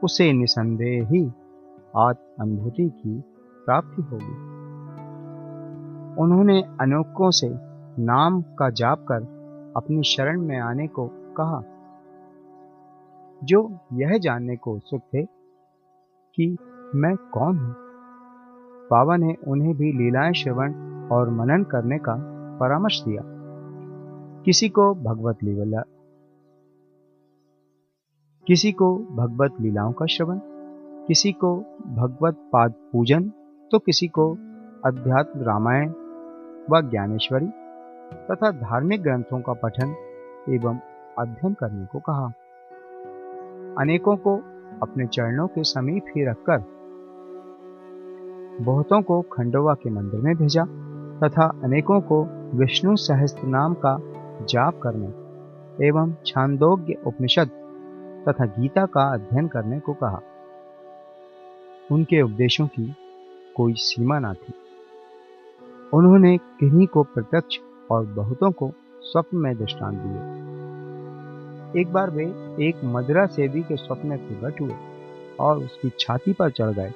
उसे 0.04 0.32
निसंदेह 0.32 1.08
ही 1.08 1.32
आत्म 1.96 2.42
अनुभूति 2.42 2.88
की 2.88 3.20
प्राप्ति 3.66 4.02
होगी। 4.02 4.56
उन्होंने 6.22 6.62
अनोखों 6.62 7.30
से 7.30 7.48
नाम 7.98 8.42
का 8.42 8.70
जाप 8.70 9.04
कर 9.08 9.22
अपनी 9.76 10.02
शरण 10.02 10.40
में 10.40 10.58
आने 10.60 10.86
को 10.86 11.06
कहा। 11.12 11.62
जो 13.44 13.78
यह 13.92 14.18
जानने 14.18 14.56
को 14.56 14.74
उत्सुक 14.74 15.00
थे 15.14 15.22
कि 16.34 16.56
मैं 16.94 17.16
कौन 17.16 17.58
हूँ, 17.58 17.74
बाबा 18.90 19.16
ने 19.16 19.34
उन्हें 19.48 19.74
भी 19.74 19.92
लीलाएँ 19.92 20.32
श्रवण 20.32 20.74
और 21.08 21.30
मनन 21.30 21.64
करने 21.64 21.98
का 21.98 22.14
परामर्श 22.60 23.02
दिया। 23.02 23.22
किसी 24.44 24.68
को 24.68 24.94
भगवत 24.94 25.42
लीला, 25.42 25.82
किसी 28.46 28.72
को 28.72 28.96
भगवत 28.98 29.60
लीलाओं 29.60 29.92
का 29.92 30.06
श्रवण, 30.06 30.38
किसी 31.08 31.32
को 31.32 31.56
भगवत 31.86 32.34
पाद 32.52 32.72
पूजन 32.92 33.28
तो 33.70 33.78
किसी 33.78 34.08
को 34.08 34.32
अध्यात्म 34.84 35.40
रामायण 35.40 35.88
व 36.70 36.90
ज्ञानेश्वरी। 36.90 37.48
तथा 38.14 38.50
धार्मिक 38.50 39.02
ग्रंथों 39.02 39.40
का 39.40 39.52
पठन 39.52 39.94
एवं 40.48 40.78
अध्ययन 41.18 41.54
करने 41.54 41.86
को 41.86 41.98
कहा। 41.98 42.26
अनेकों 43.78 44.16
को 44.16 44.36
अपने 44.82 45.06
चरणों 45.06 45.46
के 45.46 45.64
समीप 45.64 46.04
ही 46.08 46.24
रखकर 46.24 46.58
बहुतों 48.60 49.02
को 49.02 49.22
खंडोवा 49.22 49.74
के 49.74 49.90
मंदिर 49.90 50.20
में 50.20 50.36
भेजा 50.36 50.64
तथा 51.22 51.60
अनेकों 51.64 52.00
को 52.00 52.24
विष्णु 52.54 52.96
सहस्त्र 52.96 53.46
नाम 53.46 53.74
का 53.74 53.98
जाप 54.44 54.80
करने 54.82 55.26
एवं 55.86 56.14
छांदोग्य 56.26 56.94
उपनिषद 57.06 57.48
तथा 58.28 58.44
गीता 58.44 58.86
का 58.86 59.14
अध्ययन 59.14 59.48
करने 59.48 59.80
को 59.80 59.94
कहा। 59.94 60.20
उनके 61.92 62.22
उपदेशों 62.22 62.66
की 62.66 62.94
कोई 63.56 63.74
सीमा 63.76 64.18
ना 64.18 64.34
थी। 64.34 64.54
उन्होंने 65.94 66.36
किन्हीं 66.36 66.86
को 66.86 67.02
प्रत्यक्ष 67.02 67.58
और 67.90 68.06
बहुतों 68.06 68.50
को 68.50 68.70
स्वप्न 69.02 69.38
में 69.38 69.56
दृष्टांत 69.56 69.98
दिए। 69.98 70.46
एक 71.80 71.92
बार 71.92 72.10
वे 72.10 72.24
एक 72.60 72.84
मदरा 72.84 73.26
सेवी 73.26 73.62
के 73.62 73.76
स्वप्न 73.76 74.08
में 74.08 74.18
प्रकट 74.18 74.60
हुए 74.60 74.74
और 75.40 75.58
उसकी 75.58 75.92
छाती 76.00 76.32
पर 76.32 76.50
चढ़ 76.50 76.70
गए। 76.70 76.92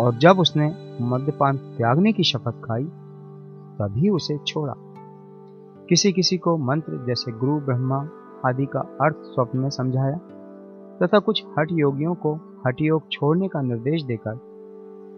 और 0.00 0.14
जब 0.14 0.38
उसने 0.38 0.96
मद्यपान 1.00 1.56
त्यागने 1.56 2.12
की 2.12 2.22
शपथ 2.22 2.52
खाई, 2.52 2.84
तभी 3.78 4.08
उसे 4.08 4.38
छोड़ा। 4.38 4.74
किसी 5.88 6.12
किसी 6.12 6.38
को 6.38 6.56
मंत्र 6.56 7.04
जैसे 7.06 7.32
गुरु, 7.32 7.60
ब्रह्मा 7.60 8.08
आदि 8.46 8.66
का 8.66 8.80
अर्थ 8.80 9.16
स्वप्न 9.16 9.58
में 9.58 9.70
समझाया, 9.70 10.20
तथा 11.02 11.18
कुछ 11.18 11.44
हट 11.58 11.68
योगियों 11.72 12.14
को 12.14 12.34
हट 12.66 12.76
योग 12.80 13.02
छोड़ने 13.12 13.48
का 13.48 13.62
निर्देश 13.62 14.02
देकर 14.02 14.36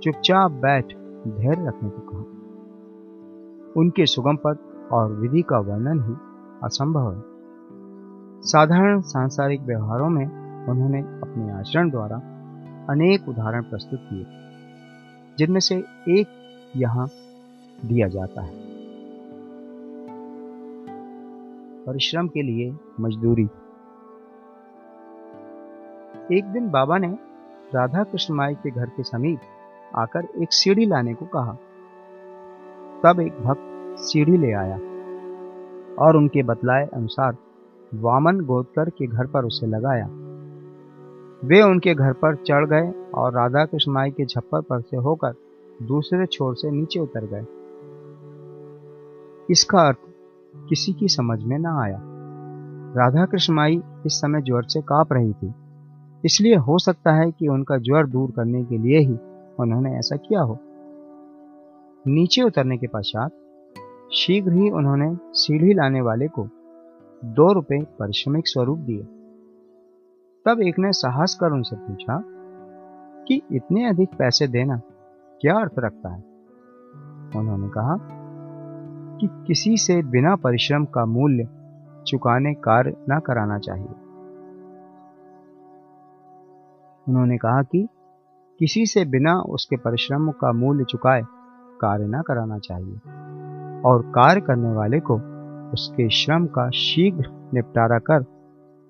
चुपचाप 0.03 0.51
बैठ 0.51 0.85
धैर्य 1.29 1.67
रखने 1.67 1.91
को 1.91 2.01
कहा। 2.01 2.38
उनके 3.79 4.07
सुगम 4.07 4.37
पद 4.37 4.59
और 4.93 5.13
विधि 5.13 5.43
का 5.43 5.59
वर्णन 5.59 6.01
ही 6.01 6.15
असंभव 6.65 7.13
है। 7.13 7.23
साधारण 8.43 9.01
सांसारिक 9.01 9.61
व्यवहारों 9.61 10.09
में 10.09 10.27
उन्होंने 10.69 11.01
अपने 11.01 11.53
आचरण 11.53 11.91
द्वारा 11.91 12.17
अनेक 12.91 13.29
उदाहरण 13.29 13.63
प्रस्तुत 13.63 14.01
किए, 14.03 14.27
जिनमें 15.39 15.61
से 15.61 15.77
एक 16.09 16.27
यहाँ 16.77 17.09
दिया 17.85 18.09
जाता 18.09 18.43
है। 18.43 18.55
परिश्रम 21.87 22.29
के 22.29 22.43
लिए 22.43 22.77
मजदूरी। 23.01 23.49
एक 26.33 26.45
दिन 26.45 26.71
बाबा 26.71 26.99
ने 26.99 27.19
राधा 27.75 28.05
कृष्ण 28.05 28.35
माई 28.35 28.55
के 28.55 28.71
घर 28.71 28.87
के 28.87 29.03
समीप 29.03 29.41
आकर 29.97 30.29
एक 30.43 30.53
सीढ़ी 30.53 30.87
लाने 30.87 31.15
को 31.15 31.27
कहा। 31.27 31.57
तब 33.05 33.21
एक 33.21 33.33
भक्त 33.33 33.68
सीढ़ी 34.01 34.39
ले 34.39 34.53
आया 34.53 34.77
और 35.99 36.17
उनके 36.17 36.43
बतलाए 36.43 36.87
अनुसार 36.87 37.37
वामन 37.95 38.41
गोदकर 38.41 38.91
के 38.91 39.07
घर 39.07 39.27
पर 39.27 39.45
उसे 39.45 39.67
लगाया। 39.67 40.07
वे 41.45 41.63
उनके 41.63 41.95
घर 41.95 42.13
पर 42.13 42.35
चढ़ 42.35 42.67
गए 42.67 43.11
और 43.15 43.33
राधा 43.33 43.65
कृष्ण 43.65 43.93
माई 43.93 44.11
के 44.11 44.25
छप्पर 44.25 44.61
पर 44.61 44.81
से 44.81 44.97
होकर 44.97 45.35
दूसरे 45.83 46.27
छोर 46.27 46.57
से 46.57 46.71
नीचे 46.71 47.01
उतर 47.01 47.25
गए। 47.25 47.47
इसका 49.51 49.81
अर्थ 49.81 49.99
किसी 50.69 50.93
की 50.93 51.09
समझ 51.09 51.43
में 51.43 51.59
ना 51.59 51.83
आया। 51.83 52.01
राधा 52.97 53.27
कृष्ण 53.27 53.55
माई 53.55 53.83
इस 54.07 54.13
समय 54.13 54.43
ज्वर 54.43 54.63
से 54.63 54.81
काँप 54.81 55.13
रही 55.13 55.33
थी। 55.33 55.55
इसलिए 56.25 56.57
हो 56.57 56.79
सकता 56.79 57.13
है 57.13 57.31
कि 57.31 57.49
उनका 57.49 57.77
ज्वर 57.77 58.07
दूर 58.07 58.31
करने 58.31 58.65
के 58.65 58.79
लिए 58.79 58.99
ही 58.99 59.19
उन्होंने 59.61 59.99
ऐसा 59.99 60.17
किया 60.17 60.41
हो। 60.41 60.59
नीचे 62.07 62.43
उतरने 62.43 62.77
के 62.77 62.87
पश्चात 62.87 63.31
शीघ्र 64.13 64.53
ही 64.53 64.71
उन्होंने 64.71 65.17
सीढ़ी 65.33 65.75
लाने 65.75 66.01
वाले 66.01 66.29
को 66.29 66.49
दो 67.25 67.53
रुपए 67.53 67.87
परिश्रमिक 67.99 68.49
स्वरूप 68.49 68.79
दिए। 68.79 69.03
तब 70.47 70.61
एक 70.61 70.79
ने 70.79 70.93
साहस 70.93 71.35
कर 71.35 71.53
उनसे 71.53 71.77
पूछा, 71.77 72.23
कि 73.29 73.43
इतने 73.53 73.89
अधिक 73.89 74.09
पैसे 74.19 74.47
देना 74.47 74.81
क्या 75.41 75.55
अर्थ 75.55 75.73
रखता 75.79 76.09
है? 76.09 76.25
उन्होंने 77.37 77.69
कहा, 77.69 77.97
कि 79.19 79.29
किसी 79.47 79.77
से 79.77 80.03
बिना 80.03 80.37
परिश्रम 80.37 80.85
का 80.85 81.05
मूल्य 81.07 81.49
चुकाने 82.07 82.55
कार्य 82.55 82.97
न 83.11 83.21
कराना 83.21 83.59
चाहिए। 83.59 83.95
उन्होंने 87.09 87.37
कहा 87.37 87.63
कि 87.63 87.89
किसी 88.59 88.87
से 88.87 89.05
बिना 89.05 89.41
उसके 89.41 89.77
परिश्रम 89.77 90.31
का 90.31 90.53
मूल्य 90.53 90.85
चुकाए 90.85 91.23
कार्य 91.81 92.05
न 92.05 92.23
कराना 92.27 92.59
चाहिए। 92.59 93.01
और 93.85 94.03
कार्य 94.03 94.41
करने 94.41 94.73
वाले 94.73 95.01
को 95.01 95.15
उसके 95.73 96.11
श्रम 96.11 96.47
का 96.47 96.71
शीघ्र 96.71 97.51
निपटारा 97.55 97.99
कर 97.99 98.25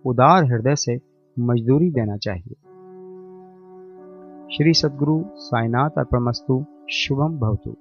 उदार 0.04 0.44
हृदय 0.44 0.76
से 0.76 1.00
मजदूरी 1.40 1.90
देना 1.90 2.16
चाहिए। 2.16 2.54
श्री 4.56 4.74
सदगुरु 4.74 5.24
साईनाथ 5.36 5.90
अर्पणमस्तु, 5.98 6.64
शुभम 6.90 7.38
भवतु। 7.38 7.76